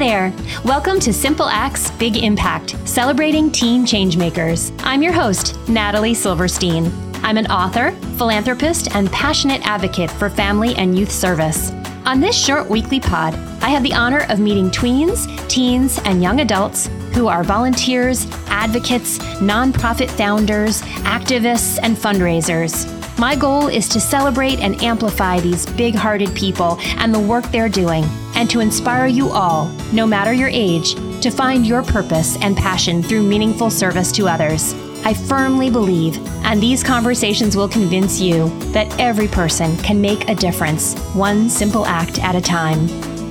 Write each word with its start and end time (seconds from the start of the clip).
there. 0.00 0.32
Welcome 0.64 0.98
to 1.00 1.12
Simple 1.12 1.44
Acts, 1.44 1.90
Big 1.90 2.16
Impact, 2.16 2.74
celebrating 2.88 3.52
teen 3.52 3.84
changemakers. 3.84 4.72
I'm 4.82 5.02
your 5.02 5.12
host, 5.12 5.58
Natalie 5.68 6.14
Silverstein. 6.14 6.90
I'm 7.16 7.36
an 7.36 7.46
author, 7.48 7.90
philanthropist, 8.16 8.96
and 8.96 9.12
passionate 9.12 9.60
advocate 9.66 10.10
for 10.10 10.30
family 10.30 10.74
and 10.76 10.98
youth 10.98 11.12
service. 11.12 11.70
On 12.06 12.18
this 12.18 12.34
short 12.34 12.70
weekly 12.70 12.98
pod, 12.98 13.34
I 13.62 13.68
have 13.68 13.82
the 13.82 13.92
honor 13.92 14.24
of 14.30 14.40
meeting 14.40 14.70
tweens, 14.70 15.26
teens, 15.50 16.00
and 16.06 16.22
young 16.22 16.40
adults 16.40 16.86
who 17.12 17.28
are 17.28 17.44
volunteers, 17.44 18.26
advocates, 18.46 19.18
nonprofit 19.38 20.10
founders, 20.10 20.80
activists, 21.04 21.78
and 21.82 21.94
fundraisers. 21.94 22.88
My 23.18 23.36
goal 23.36 23.68
is 23.68 23.86
to 23.90 24.00
celebrate 24.00 24.60
and 24.60 24.82
amplify 24.82 25.40
these 25.40 25.66
big 25.66 25.94
hearted 25.94 26.34
people 26.34 26.78
and 26.96 27.14
the 27.14 27.20
work 27.20 27.44
they're 27.50 27.68
doing, 27.68 28.04
and 28.40 28.48
to 28.48 28.60
inspire 28.60 29.06
you 29.06 29.28
all, 29.28 29.66
no 29.92 30.06
matter 30.06 30.32
your 30.32 30.48
age, 30.48 30.94
to 31.20 31.30
find 31.30 31.66
your 31.66 31.82
purpose 31.82 32.38
and 32.40 32.56
passion 32.56 33.02
through 33.02 33.22
meaningful 33.22 33.68
service 33.68 34.10
to 34.10 34.26
others. 34.26 34.72
I 35.04 35.12
firmly 35.12 35.68
believe, 35.68 36.16
and 36.42 36.58
these 36.58 36.82
conversations 36.82 37.54
will 37.54 37.68
convince 37.68 38.18
you, 38.18 38.48
that 38.72 38.98
every 38.98 39.28
person 39.28 39.76
can 39.78 40.00
make 40.00 40.26
a 40.26 40.34
difference, 40.34 40.98
one 41.12 41.50
simple 41.50 41.84
act 41.84 42.18
at 42.24 42.34
a 42.34 42.40
time. 42.40 42.86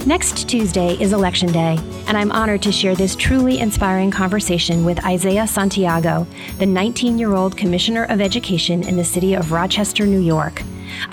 Next 0.06 0.48
Tuesday 0.48 0.96
is 1.02 1.12
Election 1.12 1.52
Day, 1.52 1.80
and 2.06 2.16
I'm 2.16 2.32
honored 2.32 2.62
to 2.62 2.72
share 2.72 2.96
this 2.96 3.16
truly 3.16 3.58
inspiring 3.58 4.12
conversation 4.12 4.86
with 4.86 5.04
Isaiah 5.04 5.48
Santiago, 5.48 6.28
the 6.60 6.68
19 6.68 7.18
year 7.18 7.34
old 7.34 7.58
Commissioner 7.58 8.04
of 8.06 8.22
Education 8.22 8.88
in 8.88 8.96
the 8.96 9.04
city 9.04 9.34
of 9.34 9.52
Rochester, 9.52 10.06
New 10.06 10.22
York. 10.22 10.62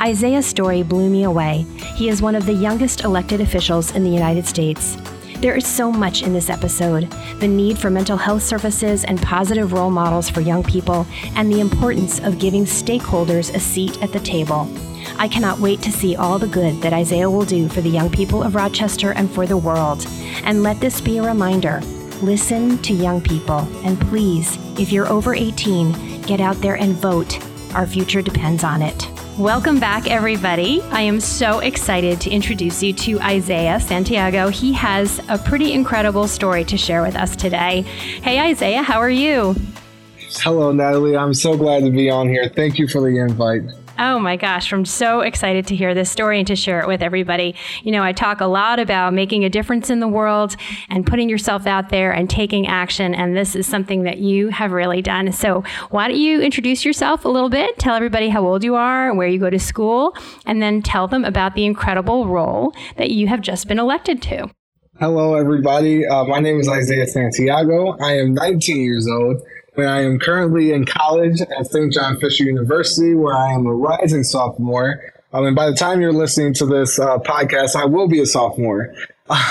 Isaiah's 0.01 0.47
story 0.47 0.83
blew 0.83 1.11
me 1.11 1.25
away. 1.25 1.67
He 1.95 2.09
is 2.09 2.23
one 2.23 2.35
of 2.35 2.47
the 2.47 2.53
youngest 2.53 3.05
elected 3.05 3.41
officials 3.41 3.95
in 3.95 4.05
the 4.05 4.11
United 4.11 4.47
States. 4.47 4.97
There 5.41 5.55
is 5.55 5.67
so 5.67 5.93
much 5.93 6.23
in 6.23 6.33
this 6.33 6.49
episode 6.49 7.11
the 7.41 7.49
need 7.49 7.77
for 7.77 7.91
mental 7.91 8.17
health 8.17 8.43
services 8.43 9.05
and 9.05 9.21
positive 9.21 9.75
role 9.75 9.91
models 9.91 10.31
for 10.31 10.41
young 10.41 10.65
people, 10.65 11.07
and 11.35 11.53
the 11.53 11.61
importance 11.61 12.21
of 12.21 12.39
giving 12.39 12.65
stakeholders 12.65 13.55
a 13.55 13.61
seat 13.61 14.03
at 14.03 14.13
the 14.13 14.21
table. 14.21 14.69
I 15.19 15.29
cannot 15.29 15.61
wait 15.61 15.83
to 15.83 15.93
see 15.93 16.17
all 16.17 16.39
the 16.39 16.47
good 16.47 16.81
that 16.81 16.93
Isaiah 16.93 17.31
will 17.31 17.45
do 17.45 17.69
for 17.69 17.81
the 17.81 17.91
young 17.91 18.11
people 18.11 18.43
of 18.43 18.55
Rochester 18.55 19.13
and 19.13 19.31
for 19.31 19.47
the 19.47 19.57
world. 19.57 20.07
And 20.45 20.63
let 20.63 20.81
this 20.81 21.01
be 21.01 21.19
a 21.19 21.23
reminder 21.23 21.81
listen 22.23 22.79
to 22.79 22.95
young 22.95 23.21
people. 23.21 23.61
And 23.85 24.01
please, 24.01 24.57
if 24.79 24.91
you're 24.91 25.07
over 25.07 25.35
18, 25.35 26.23
get 26.23 26.41
out 26.41 26.57
there 26.63 26.77
and 26.77 26.95
vote. 26.95 27.39
Our 27.75 27.87
future 27.87 28.23
depends 28.23 28.65
on 28.65 28.81
it. 28.81 29.16
Welcome 29.39 29.79
back, 29.79 30.11
everybody. 30.11 30.81
I 30.85 31.03
am 31.03 31.21
so 31.21 31.59
excited 31.59 32.23
to 32.23 32.31
introduce 32.31 32.83
you 32.83 32.95
to 32.95 33.21
Isaiah 33.21 33.79
Santiago. 33.79 34.49
He 34.49 34.73
has 34.73 35.21
a 35.29 35.37
pretty 35.37 35.75
incredible 35.75 36.27
story 36.27 36.65
to 36.65 36.79
share 36.79 37.03
with 37.03 37.15
us 37.15 37.37
today. 37.37 37.83
Hey, 38.23 38.41
Isaiah, 38.41 38.83
how 38.83 38.99
are 38.99 39.11
you? 39.11 39.55
Hello, 40.37 40.73
Natalie. 40.73 41.19
I'm 41.19 41.35
so 41.35 41.55
glad 41.55 41.85
to 41.85 41.91
be 41.91 42.09
on 42.09 42.31
here. 42.31 42.49
Thank 42.49 42.79
you 42.79 42.89
for 42.89 43.03
the 43.03 43.19
invite. 43.19 43.65
Oh 43.99 44.19
my 44.19 44.37
gosh, 44.37 44.73
I'm 44.73 44.85
so 44.85 45.21
excited 45.21 45.67
to 45.69 45.77
hear 45.77 45.95
this 45.95 46.11
story 46.11 46.39
and 46.39 46.47
to 46.49 46.57
share 46.57 46.81
it 46.81 46.87
with 46.87 47.01
everybody. 47.01 47.55
You 47.83 47.93
know, 47.93 48.03
I 48.03 48.13
talk 48.13 48.43
a 48.43 48.47
lot 48.47 48.79
about 48.79 49.15
making 49.15 49.45
a 49.45 49.49
difference 49.49 49.89
in 49.89 50.01
the 50.01 50.09
world 50.09 50.55
and 50.91 51.07
putting 51.07 51.31
yourself 51.31 51.67
out 51.67 51.89
there 51.89 52.13
and 52.13 52.29
taking 52.29 52.67
action, 52.67 53.15
and 53.15 53.35
this 53.35 53.57
is 53.57 53.67
something 53.67 54.03
that 54.03 54.19
you 54.19 54.51
have 54.51 54.73
really 54.73 55.01
done. 55.01 55.33
So, 55.33 55.65
why 55.89 56.09
don't 56.09 56.19
you 56.19 56.43
introduce 56.43 56.85
yourself 56.85 57.25
a 57.25 57.29
little 57.29 57.49
bit? 57.49 57.79
Tell 57.79 57.95
everybody 57.95 58.29
how 58.29 58.47
old 58.47 58.63
you 58.63 58.75
are, 58.75 59.15
where 59.15 59.29
you 59.29 59.39
go 59.39 59.49
to 59.49 59.59
school, 59.59 60.15
and 60.45 60.61
then 60.61 60.83
tell 60.83 61.09
them 61.09 61.25
about 61.25 61.55
the 61.55 61.65
incredible 61.65 62.27
role 62.27 62.75
that 62.99 63.11
you 63.11 63.29
have 63.29 63.41
just 63.41 63.67
been 63.67 63.79
elected 63.79 64.21
to. 64.23 64.51
Hello, 64.99 65.35
everybody. 65.35 66.07
Uh, 66.07 66.25
my 66.25 66.41
name 66.41 66.61
is 66.61 66.69
Isaiah 66.69 67.07
Santiago. 67.07 67.97
I 67.99 68.19
am 68.19 68.35
19 68.35 68.83
years 68.83 69.09
old. 69.09 69.43
I 69.85 70.03
am 70.03 70.19
currently 70.19 70.73
in 70.73 70.87
college 70.87 71.41
at 71.41 71.67
St. 71.67 71.93
John 71.93 72.19
Fisher 72.19 72.45
University, 72.45 73.15
where 73.15 73.35
I 73.35 73.53
am 73.53 73.67
a 73.67 73.75
rising 73.75 74.25
sophomore. 74.25 75.01
Um, 75.33 75.45
and 75.45 75.57
by 75.57 75.69
the 75.69 75.77
time 75.77 76.01
you're 76.01 76.13
listening 76.13 76.55
to 76.55 76.67
this 76.67 76.99
uh, 76.99 77.19
podcast, 77.19 77.77
I 77.77 77.85
will 77.85 78.09
be 78.09 78.21
a 78.21 78.27
sophomore. 78.27 78.95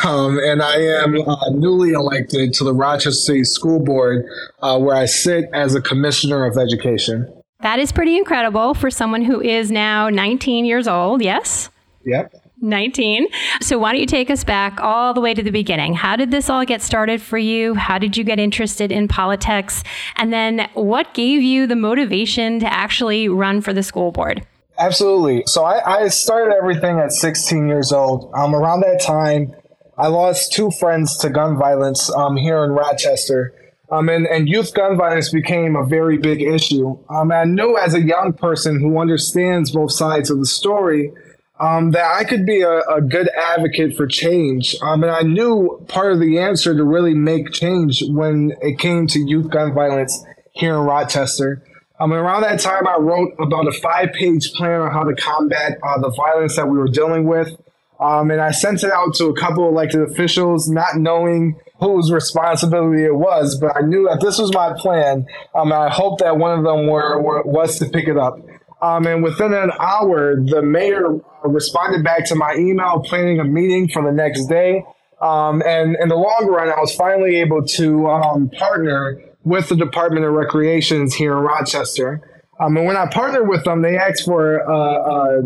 Um, 0.06 0.40
and 0.40 0.62
I 0.62 0.78
am 0.78 1.20
uh, 1.28 1.50
newly 1.52 1.92
elected 1.92 2.54
to 2.54 2.64
the 2.64 2.74
Rochester 2.74 3.12
City 3.12 3.44
School 3.44 3.84
Board, 3.84 4.26
uh, 4.62 4.80
where 4.80 4.96
I 4.96 5.06
sit 5.06 5.50
as 5.52 5.76
a 5.76 5.82
commissioner 5.82 6.46
of 6.46 6.58
education. 6.58 7.30
That 7.60 7.80
is 7.80 7.92
pretty 7.92 8.16
incredible 8.16 8.74
for 8.74 8.90
someone 8.90 9.22
who 9.22 9.42
is 9.42 9.72
now 9.72 10.08
19 10.08 10.64
years 10.64 10.88
old, 10.88 11.22
yes? 11.22 11.70
Yep. 12.06 12.45
19. 12.66 13.28
So, 13.62 13.78
why 13.78 13.92
don't 13.92 14.02
you 14.02 14.08
take 14.08 14.30
us 14.30 14.44
back 14.44 14.80
all 14.82 15.14
the 15.14 15.22
way 15.22 15.34
to 15.34 15.44
the 15.44 15.52
beginning? 15.52 15.94
How 15.94 16.16
did 16.16 16.32
this 16.32 16.50
all 16.50 16.66
get 16.66 16.82
started 16.82 17.22
for 17.22 17.38
you? 17.38 17.76
How 17.76 17.98
did 17.98 18.18
you 18.18 18.24
get 18.24 18.40
interested 18.40 18.92
in 18.92 19.08
politics? 19.08 19.84
And 20.18 20.34
then, 20.34 20.70
what 20.74 21.14
gave 21.14 21.42
you 21.42 21.68
the 21.68 21.76
motivation 21.76 22.60
to 22.60 22.72
actually 22.72 23.30
run 23.30 23.62
for 23.62 23.74
the 23.74 23.84
school 23.84 24.12
board? 24.12 24.46
Absolutely. 24.78 25.44
So, 25.46 25.64
I, 25.64 26.04
I 26.04 26.08
started 26.10 26.56
everything 26.56 27.00
at 27.00 27.12
16 27.12 27.68
years 27.68 27.92
old. 27.92 28.32
Um, 28.36 28.56
around 28.56 28.82
that 28.82 29.02
time, 29.02 29.54
I 29.98 30.08
lost 30.08 30.52
two 30.52 30.72
friends 30.72 31.18
to 31.20 31.30
gun 31.30 31.58
violence 31.58 32.12
um, 32.12 32.36
here 32.36 32.64
in 32.64 32.72
Rochester. 32.72 33.54
Um, 33.92 34.10
and, 34.10 34.28
and 34.28 34.50
youth 34.50 34.74
gun 34.74 34.98
violence 34.98 35.30
became 35.30 35.76
a 35.76 35.86
very 35.86 36.18
big 36.18 36.42
issue. 36.42 36.98
Um, 37.10 37.32
I 37.32 37.44
knew 37.44 37.78
as 37.78 37.94
a 37.94 38.02
young 38.02 38.34
person 38.34 38.80
who 38.80 39.00
understands 39.00 39.72
both 39.72 39.92
sides 39.92 40.30
of 40.30 40.40
the 40.40 40.46
story 40.46 41.12
um, 41.60 41.92
that 41.92 42.06
I 42.06 42.24
could 42.26 42.46
be 42.46 42.62
a, 42.62 42.82
a, 42.82 43.02
good 43.02 43.30
advocate 43.30 43.96
for 43.96 44.08
change. 44.08 44.76
Um, 44.82 45.04
and 45.04 45.12
I 45.12 45.22
knew 45.22 45.84
part 45.88 46.12
of 46.12 46.20
the 46.20 46.40
answer 46.40 46.76
to 46.76 46.84
really 46.84 47.14
make 47.14 47.52
change 47.52 48.04
when 48.10 48.54
it 48.62 48.78
came 48.78 49.08
to 49.08 49.20
youth 49.20 49.50
gun 49.50 49.74
violence 49.74 50.24
here 50.52 50.76
in 50.76 50.82
Rochester. 50.82 51.64
Um, 52.00 52.12
around 52.12 52.42
that 52.42 52.60
time, 52.60 52.86
I 52.88 52.98
wrote 52.98 53.34
about 53.40 53.68
a 53.68 53.72
five 53.72 54.12
page 54.12 54.52
plan 54.54 54.82
on 54.82 54.92
how 54.92 55.04
to 55.04 55.16
combat 55.16 55.78
uh, 55.82 56.02
the 56.02 56.10
violence 56.10 56.58
that 56.58 56.68
we 56.68 56.78
were 56.78 56.90
dealing 56.90 57.26
with. 57.26 57.56
Um, 58.02 58.32
and 58.32 58.42
I 58.42 58.52
sent 58.52 58.84
it 58.84 58.92
out 58.92 59.14
to 59.16 59.28
a 59.28 59.40
couple 59.40 59.66
elected 59.70 60.02
officials, 60.02 60.68
not 60.68 60.98
knowing 60.98 61.58
whose 61.80 62.12
responsibility 62.12 63.06
it 63.06 63.16
was, 63.16 63.58
but 63.58 63.76
I 63.78 63.82
knew 63.82 64.08
that 64.10 64.20
this 64.20 64.38
was 64.38 64.54
my 64.54 64.74
plan. 64.78 65.26
Um, 65.54 65.72
and 65.72 65.84
I 65.84 65.90
hoped 65.90 66.22
that 66.22 66.38
one 66.38 66.58
of 66.58 66.66
them 66.66 66.88
were, 66.88 67.22
were 67.22 67.44
was 67.44 67.80
to 67.80 67.86
pick 67.86 68.10
it 68.10 68.18
up. 68.18 68.40
Um, 68.82 69.08
and 69.08 69.24
within 69.24 69.54
an 69.54 69.72
hour, 69.80 70.36
the 70.36 70.62
mayor 70.62 71.20
responded 71.44 72.04
back 72.04 72.26
to 72.26 72.36
my 72.36 72.56
email 72.56 73.00
planning 73.00 73.40
a 73.40 73.44
meeting 73.44 73.88
for 73.88 74.04
the 74.04 74.12
next 74.12 74.46
day. 74.48 74.84
Um, 75.22 75.64
and 75.66 75.96
in 76.00 76.10
the 76.10 76.16
long 76.16 76.48
run, 76.50 76.70
I 76.70 76.80
was 76.80 76.94
finally 76.94 77.38
able 77.38 77.64
to 77.64 78.08
um, 78.08 78.50
partner 78.50 79.22
with 79.44 79.70
the 79.70 79.76
Department 79.76 80.26
of 80.26 80.34
Recreations 80.34 81.16
here 81.16 81.32
in 81.38 81.40
Rochester. 81.40 82.22
Um, 82.60 82.78
and 82.78 82.86
when 82.86 82.98
I 82.98 83.08
partnered 83.08 83.48
with 83.48 83.64
them, 83.64 83.82
they 83.82 83.98
asked 83.98 84.26
for 84.26 84.70
uh, 84.70 84.76
uh, 84.76 85.42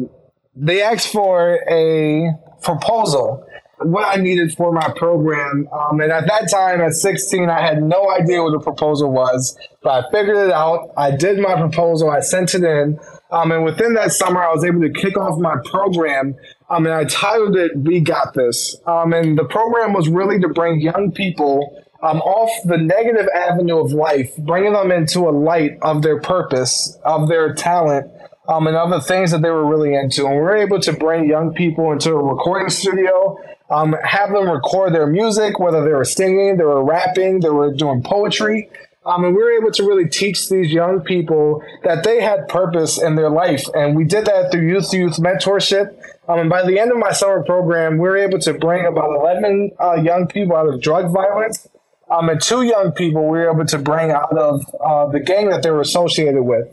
they 0.55 0.81
asked 0.81 1.11
for 1.11 1.59
a 1.69 2.31
proposal 2.61 3.45
what 3.81 4.05
I 4.05 4.21
needed 4.21 4.53
for 4.53 4.71
my 4.71 4.91
program. 4.95 5.67
Um, 5.71 6.01
and 6.01 6.11
at 6.11 6.27
that 6.27 6.49
time, 6.49 6.81
at 6.81 6.93
16, 6.93 7.49
I 7.49 7.61
had 7.61 7.81
no 7.81 8.09
idea 8.11 8.43
what 8.43 8.51
the 8.51 8.59
proposal 8.59 9.11
was, 9.11 9.57
but 9.81 10.05
I 10.05 10.11
figured 10.11 10.37
it 10.37 10.51
out. 10.51 10.91
I 10.97 11.15
did 11.15 11.39
my 11.39 11.55
proposal. 11.55 12.09
I 12.09 12.19
sent 12.19 12.55
it 12.55 12.63
in. 12.63 12.99
Um, 13.31 13.51
and 13.51 13.63
within 13.63 13.93
that 13.93 14.11
summer, 14.11 14.41
I 14.41 14.53
was 14.53 14.63
able 14.63 14.81
to 14.81 14.89
kick 14.91 15.17
off 15.17 15.39
my 15.39 15.55
program. 15.65 16.35
Um, 16.69 16.85
and 16.85 16.93
I 16.93 17.05
titled 17.05 17.55
it 17.55 17.71
"We 17.75 17.99
Got 17.99 18.33
This." 18.33 18.75
Um, 18.85 19.13
and 19.13 19.37
the 19.37 19.45
program 19.45 19.93
was 19.93 20.07
really 20.07 20.39
to 20.39 20.49
bring 20.49 20.81
young 20.81 21.11
people 21.11 21.83
um, 22.01 22.21
off 22.21 22.51
the 22.65 22.77
negative 22.77 23.27
avenue 23.35 23.79
of 23.79 23.91
life, 23.91 24.35
bringing 24.37 24.73
them 24.73 24.91
into 24.91 25.27
a 25.27 25.31
light 25.31 25.77
of 25.81 26.01
their 26.01 26.19
purpose, 26.21 26.97
of 27.03 27.27
their 27.27 27.53
talent, 27.53 28.11
um, 28.47 28.67
and 28.67 28.75
other 28.75 28.99
things 28.99 29.31
that 29.31 29.41
they 29.41 29.49
were 29.49 29.65
really 29.65 29.93
into. 29.93 30.25
And 30.25 30.35
we 30.35 30.41
were 30.41 30.55
able 30.55 30.79
to 30.81 30.93
bring 30.93 31.27
young 31.27 31.53
people 31.53 31.91
into 31.91 32.11
a 32.11 32.23
recording 32.23 32.69
studio, 32.69 33.37
um, 33.69 33.95
have 34.03 34.31
them 34.31 34.49
record 34.49 34.93
their 34.93 35.07
music, 35.07 35.59
whether 35.59 35.83
they 35.83 35.93
were 35.93 36.05
singing, 36.05 36.57
they 36.57 36.63
were 36.63 36.83
rapping, 36.83 37.39
they 37.39 37.49
were 37.49 37.73
doing 37.73 38.01
poetry. 38.01 38.69
Um, 39.05 39.23
and 39.23 39.35
we 39.35 39.41
were 39.41 39.51
able 39.51 39.71
to 39.71 39.83
really 39.83 40.07
teach 40.07 40.49
these 40.49 40.71
young 40.71 41.01
people 41.01 41.63
that 41.83 42.03
they 42.03 42.21
had 42.21 42.47
purpose 42.47 43.01
in 43.01 43.15
their 43.15 43.29
life. 43.29 43.65
And 43.73 43.95
we 43.95 44.03
did 44.03 44.25
that 44.25 44.51
through 44.51 44.67
youth 44.67 44.89
to 44.91 44.97
youth 44.97 45.17
mentorship. 45.17 45.97
Um, 46.27 46.39
and 46.39 46.49
by 46.49 46.63
the 46.65 46.79
end 46.79 46.91
of 46.91 46.97
my 46.97 47.11
summer 47.11 47.43
program, 47.43 47.93
we 47.93 48.07
were 48.07 48.17
able 48.17 48.39
to 48.39 48.53
bring 48.53 48.85
about 48.85 49.15
11 49.15 49.71
uh, 49.79 49.95
young 49.95 50.27
people 50.27 50.55
out 50.55 50.67
of 50.67 50.81
drug 50.81 51.11
violence. 51.11 51.67
Um, 52.11 52.29
and 52.29 52.41
two 52.41 52.63
young 52.63 52.91
people 52.91 53.23
we 53.23 53.39
were 53.39 53.51
able 53.51 53.65
to 53.65 53.77
bring 53.77 54.11
out 54.11 54.35
of 54.37 54.63
uh, 54.83 55.07
the 55.07 55.19
gang 55.19 55.49
that 55.49 55.63
they 55.63 55.71
were 55.71 55.81
associated 55.81 56.41
with. 56.43 56.67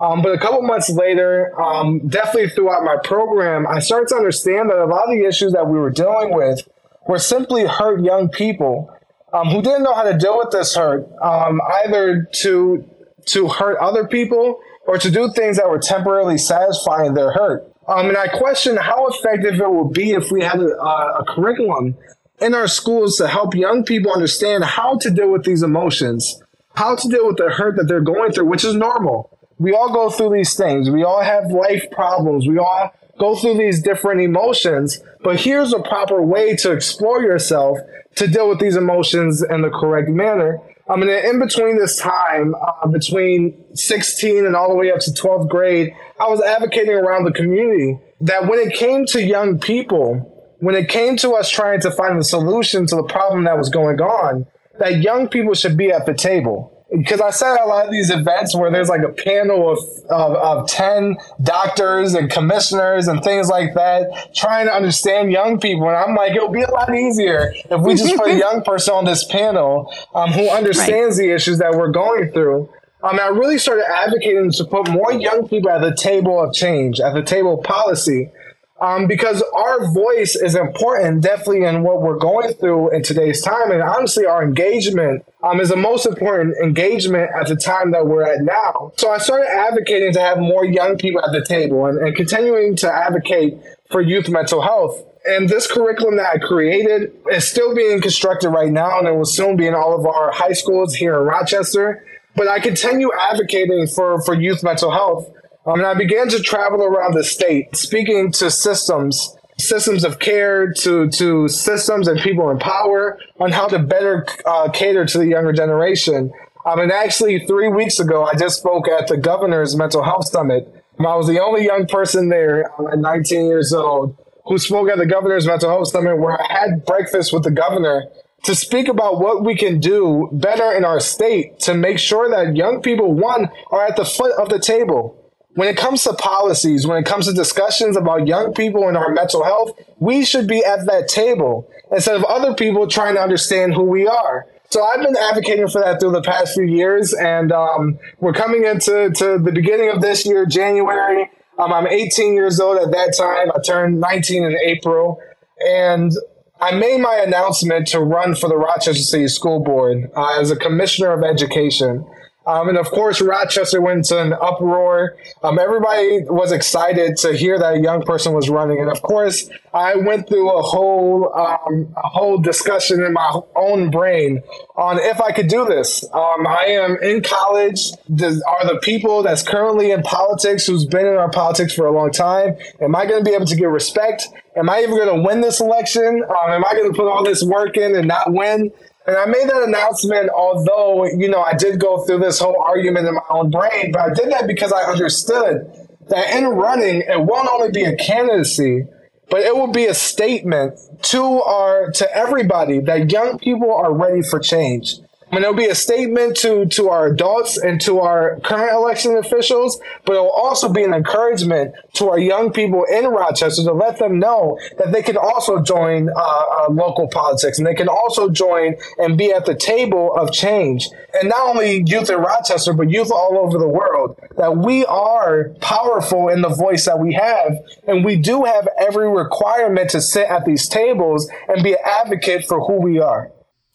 Um, 0.00 0.22
but 0.22 0.32
a 0.32 0.38
couple 0.38 0.62
months 0.62 0.88
later, 0.88 1.52
um, 1.60 2.08
definitely 2.08 2.48
throughout 2.48 2.84
my 2.84 2.96
program, 3.04 3.66
I 3.66 3.80
started 3.80 4.08
to 4.08 4.16
understand 4.16 4.70
that 4.70 4.78
a 4.78 4.86
lot 4.86 5.04
of 5.04 5.10
the 5.10 5.26
issues 5.26 5.52
that 5.52 5.66
we 5.68 5.78
were 5.78 5.90
dealing 5.90 6.34
with 6.34 6.66
were 7.06 7.18
simply 7.18 7.66
hurt 7.66 8.02
young 8.02 8.30
people 8.30 8.90
um, 9.32 9.48
who 9.48 9.60
didn't 9.62 9.82
know 9.82 9.94
how 9.94 10.04
to 10.04 10.16
deal 10.16 10.38
with 10.38 10.50
this 10.50 10.74
hurt, 10.74 11.06
um, 11.22 11.60
either 11.84 12.26
to 12.42 12.84
to 13.26 13.48
hurt 13.48 13.78
other 13.78 14.06
people 14.06 14.58
or 14.86 14.96
to 14.96 15.10
do 15.10 15.30
things 15.32 15.58
that 15.58 15.68
were 15.68 15.78
temporarily 15.78 16.38
satisfying 16.38 17.12
their 17.12 17.32
hurt. 17.32 17.70
Um, 17.86 18.08
and 18.08 18.16
I 18.16 18.28
question 18.28 18.76
how 18.76 19.06
effective 19.08 19.60
it 19.60 19.70
would 19.70 19.92
be 19.92 20.12
if 20.12 20.30
we 20.30 20.42
had 20.42 20.58
a, 20.58 20.64
a 20.64 21.24
curriculum 21.28 21.96
in 22.40 22.54
our 22.54 22.66
schools 22.66 23.16
to 23.18 23.28
help 23.28 23.54
young 23.54 23.84
people 23.84 24.12
understand 24.12 24.64
how 24.64 24.96
to 24.98 25.10
deal 25.10 25.30
with 25.30 25.44
these 25.44 25.62
emotions, 25.62 26.40
how 26.74 26.96
to 26.96 27.08
deal 27.08 27.26
with 27.26 27.36
the 27.36 27.50
hurt 27.50 27.76
that 27.76 27.84
they're 27.88 28.00
going 28.00 28.32
through, 28.32 28.46
which 28.46 28.64
is 28.64 28.74
normal. 28.74 29.36
We 29.60 29.74
all 29.74 29.92
go 29.92 30.08
through 30.08 30.30
these 30.34 30.54
things. 30.54 30.88
We 30.88 31.04
all 31.04 31.20
have 31.20 31.52
life 31.52 31.84
problems. 31.92 32.48
We 32.48 32.56
all 32.56 32.94
go 33.18 33.36
through 33.36 33.58
these 33.58 33.82
different 33.82 34.22
emotions. 34.22 35.02
But 35.22 35.38
here's 35.38 35.74
a 35.74 35.80
proper 35.80 36.22
way 36.22 36.56
to 36.56 36.72
explore 36.72 37.22
yourself 37.22 37.76
to 38.16 38.26
deal 38.26 38.48
with 38.48 38.58
these 38.58 38.74
emotions 38.74 39.42
in 39.42 39.60
the 39.60 39.68
correct 39.68 40.08
manner. 40.08 40.58
I 40.88 40.96
mean, 40.96 41.10
in 41.10 41.38
between 41.38 41.76
this 41.78 41.98
time, 41.98 42.54
uh, 42.54 42.88
between 42.88 43.62
16 43.76 44.46
and 44.46 44.56
all 44.56 44.70
the 44.70 44.74
way 44.74 44.90
up 44.90 45.00
to 45.00 45.10
12th 45.10 45.50
grade, 45.50 45.94
I 46.18 46.28
was 46.28 46.40
advocating 46.40 46.94
around 46.94 47.24
the 47.24 47.32
community 47.32 47.98
that 48.22 48.48
when 48.48 48.58
it 48.58 48.72
came 48.72 49.04
to 49.06 49.22
young 49.22 49.58
people, 49.58 50.54
when 50.60 50.74
it 50.74 50.88
came 50.88 51.18
to 51.18 51.32
us 51.32 51.50
trying 51.50 51.80
to 51.82 51.90
find 51.90 52.18
a 52.18 52.24
solution 52.24 52.86
to 52.86 52.96
the 52.96 53.04
problem 53.04 53.44
that 53.44 53.58
was 53.58 53.68
going 53.68 54.00
on, 54.00 54.46
that 54.78 55.02
young 55.02 55.28
people 55.28 55.52
should 55.52 55.76
be 55.76 55.92
at 55.92 56.06
the 56.06 56.14
table. 56.14 56.79
Because 56.96 57.20
I 57.20 57.30
said 57.30 57.54
at 57.54 57.62
a 57.62 57.66
lot 57.66 57.86
of 57.86 57.92
these 57.92 58.10
events 58.10 58.54
where 58.56 58.70
there's 58.70 58.88
like 58.88 59.02
a 59.02 59.12
panel 59.12 59.70
of, 59.70 59.78
of, 60.10 60.36
of 60.36 60.68
10 60.68 61.16
doctors 61.42 62.14
and 62.14 62.28
commissioners 62.28 63.06
and 63.06 63.22
things 63.22 63.48
like 63.48 63.74
that 63.74 64.34
trying 64.34 64.66
to 64.66 64.72
understand 64.72 65.30
young 65.30 65.60
people. 65.60 65.88
And 65.88 65.96
I'm 65.96 66.16
like, 66.16 66.32
it 66.34 66.42
would 66.42 66.52
be 66.52 66.62
a 66.62 66.70
lot 66.70 66.92
easier 66.92 67.54
if 67.70 67.80
we 67.80 67.94
just 67.94 68.16
put 68.16 68.30
a 68.30 68.34
young 68.38 68.62
person 68.64 68.94
on 68.94 69.04
this 69.04 69.24
panel 69.24 69.92
um, 70.14 70.30
who 70.32 70.48
understands 70.48 71.16
right. 71.18 71.26
the 71.26 71.34
issues 71.34 71.58
that 71.58 71.72
we're 71.72 71.92
going 71.92 72.32
through. 72.32 72.68
Um, 73.02 73.18
I 73.18 73.28
really 73.28 73.58
started 73.58 73.84
advocating 73.88 74.50
to 74.50 74.64
put 74.64 74.90
more 74.90 75.12
young 75.12 75.48
people 75.48 75.70
at 75.70 75.80
the 75.80 75.94
table 75.94 76.42
of 76.42 76.52
change, 76.52 77.00
at 77.00 77.14
the 77.14 77.22
table 77.22 77.58
of 77.58 77.64
policy 77.64 78.30
um, 78.80 79.06
because 79.06 79.42
our 79.54 79.92
voice 79.92 80.34
is 80.34 80.54
important, 80.54 81.22
definitely 81.22 81.64
in 81.64 81.82
what 81.82 82.00
we're 82.00 82.16
going 82.16 82.54
through 82.54 82.94
in 82.94 83.02
today's 83.02 83.42
time. 83.42 83.70
And 83.70 83.82
honestly, 83.82 84.24
our 84.24 84.42
engagement 84.42 85.24
um, 85.42 85.60
is 85.60 85.68
the 85.68 85.76
most 85.76 86.06
important 86.06 86.56
engagement 86.62 87.30
at 87.38 87.48
the 87.48 87.56
time 87.56 87.90
that 87.90 88.06
we're 88.06 88.22
at 88.22 88.42
now. 88.42 88.92
So 88.96 89.10
I 89.10 89.18
started 89.18 89.48
advocating 89.50 90.12
to 90.14 90.20
have 90.20 90.38
more 90.38 90.64
young 90.64 90.96
people 90.96 91.22
at 91.22 91.32
the 91.32 91.44
table 91.44 91.86
and, 91.86 91.98
and 91.98 92.16
continuing 92.16 92.74
to 92.76 92.90
advocate 92.90 93.58
for 93.90 94.00
youth 94.00 94.28
mental 94.28 94.62
health. 94.62 95.04
And 95.26 95.50
this 95.50 95.70
curriculum 95.70 96.16
that 96.16 96.34
I 96.34 96.38
created 96.38 97.12
is 97.30 97.46
still 97.46 97.74
being 97.74 98.00
constructed 98.00 98.48
right 98.48 98.72
now, 98.72 98.98
and 98.98 99.06
it 99.06 99.12
will 99.12 99.26
soon 99.26 99.56
be 99.56 99.66
in 99.66 99.74
all 99.74 99.98
of 99.98 100.06
our 100.06 100.32
high 100.32 100.52
schools 100.52 100.94
here 100.94 101.20
in 101.20 101.26
Rochester. 101.26 102.02
But 102.34 102.48
I 102.48 102.60
continue 102.60 103.10
advocating 103.30 103.86
for, 103.88 104.22
for 104.22 104.34
youth 104.34 104.62
mental 104.62 104.90
health 104.90 105.30
um, 105.66 105.80
and 105.80 105.86
I 105.86 105.94
began 105.94 106.28
to 106.28 106.40
travel 106.40 106.82
around 106.82 107.14
the 107.14 107.24
state, 107.24 107.76
speaking 107.76 108.32
to 108.32 108.50
systems, 108.50 109.36
systems 109.58 110.04
of 110.04 110.18
care, 110.18 110.72
to, 110.72 111.08
to 111.10 111.48
systems 111.48 112.08
and 112.08 112.18
people 112.18 112.50
in 112.50 112.58
power 112.58 113.18
on 113.38 113.52
how 113.52 113.68
to 113.68 113.78
better 113.78 114.26
uh, 114.46 114.70
cater 114.70 115.04
to 115.04 115.18
the 115.18 115.26
younger 115.26 115.52
generation. 115.52 116.32
Um, 116.64 116.80
and 116.80 116.92
actually, 116.92 117.46
three 117.46 117.68
weeks 117.68 118.00
ago, 118.00 118.24
I 118.24 118.34
just 118.34 118.58
spoke 118.58 118.88
at 118.88 119.08
the 119.08 119.16
governor's 119.16 119.76
mental 119.76 120.02
health 120.02 120.28
summit. 120.28 120.66
Um, 120.98 121.06
I 121.06 121.14
was 121.14 121.26
the 121.26 121.40
only 121.40 121.64
young 121.64 121.86
person 121.86 122.28
there 122.30 122.70
at 122.90 122.98
19 122.98 123.46
years 123.46 123.72
old 123.72 124.16
who 124.46 124.58
spoke 124.58 124.88
at 124.88 124.98
the 124.98 125.06
governor's 125.06 125.46
mental 125.46 125.68
health 125.68 125.88
summit 125.88 126.16
where 126.18 126.40
I 126.40 126.52
had 126.52 126.84
breakfast 126.84 127.32
with 127.32 127.44
the 127.44 127.50
governor 127.50 128.06
to 128.44 128.54
speak 128.54 128.88
about 128.88 129.20
what 129.20 129.44
we 129.44 129.54
can 129.54 129.78
do 129.78 130.28
better 130.32 130.72
in 130.72 130.84
our 130.84 131.00
state 131.00 131.60
to 131.60 131.74
make 131.74 131.98
sure 131.98 132.30
that 132.30 132.56
young 132.56 132.80
people, 132.80 133.12
one, 133.12 133.50
are 133.70 133.86
at 133.86 133.96
the 133.96 134.04
foot 134.04 134.32
of 134.38 134.48
the 134.48 134.58
table 134.58 135.19
when 135.60 135.68
it 135.68 135.76
comes 135.76 136.02
to 136.04 136.14
policies, 136.14 136.86
when 136.86 136.96
it 136.96 137.04
comes 137.04 137.26
to 137.26 137.34
discussions 137.34 137.94
about 137.94 138.26
young 138.26 138.54
people 138.54 138.88
and 138.88 138.96
our 138.96 139.10
mental 139.10 139.44
health, 139.44 139.78
we 139.98 140.24
should 140.24 140.46
be 140.46 140.64
at 140.64 140.86
that 140.86 141.06
table 141.06 141.70
instead 141.92 142.16
of 142.16 142.24
other 142.24 142.54
people 142.54 142.86
trying 142.86 143.14
to 143.14 143.20
understand 143.20 143.74
who 143.74 143.82
we 143.82 144.06
are. 144.06 144.46
So 144.70 144.82
I've 144.82 145.02
been 145.02 145.18
advocating 145.18 145.68
for 145.68 145.82
that 145.82 146.00
through 146.00 146.12
the 146.12 146.22
past 146.22 146.54
few 146.54 146.64
years, 146.64 147.12
and 147.12 147.52
um, 147.52 147.98
we're 148.20 148.32
coming 148.32 148.64
into 148.64 149.10
to 149.10 149.38
the 149.38 149.52
beginning 149.52 149.90
of 149.90 150.00
this 150.00 150.24
year, 150.24 150.46
January. 150.46 151.30
Um, 151.58 151.74
I'm 151.74 151.86
18 151.86 152.32
years 152.32 152.58
old 152.58 152.78
at 152.78 152.90
that 152.92 153.14
time. 153.14 153.52
I 153.54 153.60
turned 153.60 154.00
19 154.00 154.42
in 154.42 154.56
April, 154.64 155.20
and 155.58 156.10
I 156.58 156.70
made 156.70 157.02
my 157.02 157.16
announcement 157.16 157.86
to 157.88 158.00
run 158.00 158.34
for 158.34 158.48
the 158.48 158.56
Rochester 158.56 158.94
City 158.94 159.28
School 159.28 159.62
Board 159.62 160.10
uh, 160.16 160.40
as 160.40 160.50
a 160.50 160.56
commissioner 160.56 161.12
of 161.12 161.22
education. 161.22 162.06
Um, 162.46 162.68
and 162.68 162.78
of 162.78 162.86
course, 162.86 163.20
Rochester 163.20 163.80
went 163.80 164.06
to 164.06 164.20
an 164.20 164.32
uproar. 164.32 165.16
Um, 165.42 165.58
everybody 165.58 166.24
was 166.24 166.52
excited 166.52 167.16
to 167.18 167.36
hear 167.36 167.58
that 167.58 167.74
a 167.74 167.78
young 167.80 168.02
person 168.02 168.32
was 168.32 168.48
running. 168.48 168.80
And 168.80 168.90
of 168.90 169.02
course, 169.02 169.50
I 169.74 169.94
went 169.96 170.28
through 170.28 170.50
a 170.50 170.62
whole, 170.62 171.32
um, 171.34 171.92
a 171.96 172.08
whole 172.08 172.38
discussion 172.38 173.04
in 173.04 173.12
my 173.12 173.40
own 173.54 173.90
brain 173.90 174.42
on 174.76 174.98
if 174.98 175.20
I 175.20 175.32
could 175.32 175.48
do 175.48 175.66
this. 175.66 176.02
Um, 176.12 176.46
I 176.46 176.64
am 176.68 176.96
in 177.02 177.22
college. 177.22 177.92
Does, 178.12 178.42
are 178.42 178.66
the 178.66 178.80
people 178.82 179.22
that's 179.22 179.42
currently 179.42 179.90
in 179.90 180.02
politics, 180.02 180.66
who's 180.66 180.86
been 180.86 181.06
in 181.06 181.16
our 181.16 181.30
politics 181.30 181.74
for 181.74 181.86
a 181.86 181.92
long 181.92 182.10
time, 182.10 182.56
am 182.80 182.96
I 182.96 183.06
going 183.06 183.22
to 183.22 183.28
be 183.28 183.34
able 183.34 183.46
to 183.46 183.56
get 183.56 183.68
respect? 183.68 184.28
Am 184.56 184.68
I 184.68 184.80
even 184.80 184.96
going 184.96 185.14
to 185.14 185.22
win 185.22 185.42
this 185.42 185.60
election? 185.60 186.24
Um, 186.24 186.50
am 186.50 186.64
I 186.64 186.72
going 186.72 186.90
to 186.90 186.96
put 186.96 187.08
all 187.08 187.22
this 187.22 187.42
work 187.44 187.76
in 187.76 187.94
and 187.94 188.08
not 188.08 188.32
win? 188.32 188.72
And 189.10 189.18
I 189.18 189.26
made 189.26 189.48
that 189.48 189.64
announcement, 189.64 190.30
although, 190.30 191.04
you 191.04 191.28
know, 191.28 191.42
I 191.42 191.54
did 191.54 191.80
go 191.80 192.04
through 192.04 192.18
this 192.18 192.38
whole 192.38 192.62
argument 192.62 193.08
in 193.08 193.14
my 193.14 193.22
own 193.28 193.50
brain, 193.50 193.90
but 193.90 194.02
I 194.02 194.14
did 194.14 194.30
that 194.30 194.46
because 194.46 194.72
I 194.72 194.82
understood 194.82 195.68
that 196.10 196.36
in 196.36 196.46
running, 196.46 197.00
it 197.00 197.20
won't 197.20 197.48
only 197.48 197.72
be 197.72 197.82
a 197.82 197.96
candidacy, 197.96 198.86
but 199.28 199.40
it 199.40 199.56
will 199.56 199.72
be 199.72 199.86
a 199.86 199.94
statement 199.94 200.78
to 201.02 201.24
our 201.24 201.90
to 201.90 202.16
everybody 202.16 202.78
that 202.78 203.10
young 203.10 203.36
people 203.38 203.74
are 203.74 203.92
ready 203.92 204.22
for 204.22 204.38
change. 204.38 204.98
And 205.30 205.44
it'll 205.44 205.54
be 205.54 205.66
a 205.66 205.74
statement 205.74 206.36
to, 206.38 206.66
to 206.66 206.88
our 206.88 207.06
adults 207.06 207.56
and 207.56 207.80
to 207.82 208.00
our 208.00 208.40
current 208.40 208.72
election 208.72 209.16
officials, 209.16 209.80
but 210.04 210.14
it'll 210.14 210.28
also 210.28 210.68
be 210.68 210.82
an 210.82 210.92
encouragement 210.92 211.74
to 211.94 212.08
our 212.10 212.18
young 212.18 212.52
people 212.52 212.84
in 212.84 213.06
Rochester 213.06 213.62
to 213.62 213.72
let 213.72 213.98
them 213.98 214.18
know 214.18 214.58
that 214.78 214.92
they 214.92 215.02
can 215.02 215.16
also 215.16 215.62
join 215.62 216.08
uh, 216.08 216.20
uh, 216.20 216.66
local 216.70 217.08
politics 217.08 217.58
and 217.58 217.66
they 217.66 217.74
can 217.74 217.88
also 217.88 218.28
join 218.28 218.74
and 218.98 219.16
be 219.16 219.32
at 219.32 219.46
the 219.46 219.54
table 219.54 220.14
of 220.16 220.32
change. 220.32 220.88
And 221.20 221.28
not 221.28 221.48
only 221.48 221.84
youth 221.86 222.10
in 222.10 222.18
Rochester, 222.18 222.72
but 222.72 222.90
youth 222.90 223.10
all 223.12 223.38
over 223.38 223.58
the 223.58 223.68
world, 223.68 224.18
that 224.36 224.56
we 224.56 224.84
are 224.86 225.50
powerful 225.60 226.28
in 226.28 226.42
the 226.42 226.48
voice 226.48 226.86
that 226.86 226.98
we 226.98 227.14
have. 227.14 227.56
And 227.86 228.04
we 228.04 228.16
do 228.16 228.44
have 228.44 228.68
every 228.78 229.08
requirement 229.08 229.90
to 229.90 230.00
sit 230.00 230.28
at 230.28 230.44
these 230.44 230.68
tables 230.68 231.30
and 231.48 231.62
be 231.62 231.72
an 231.72 231.78
advocate 231.84 232.46
for 232.46 232.64
who 232.66 232.80
we 232.80 232.98
are. 232.98 233.30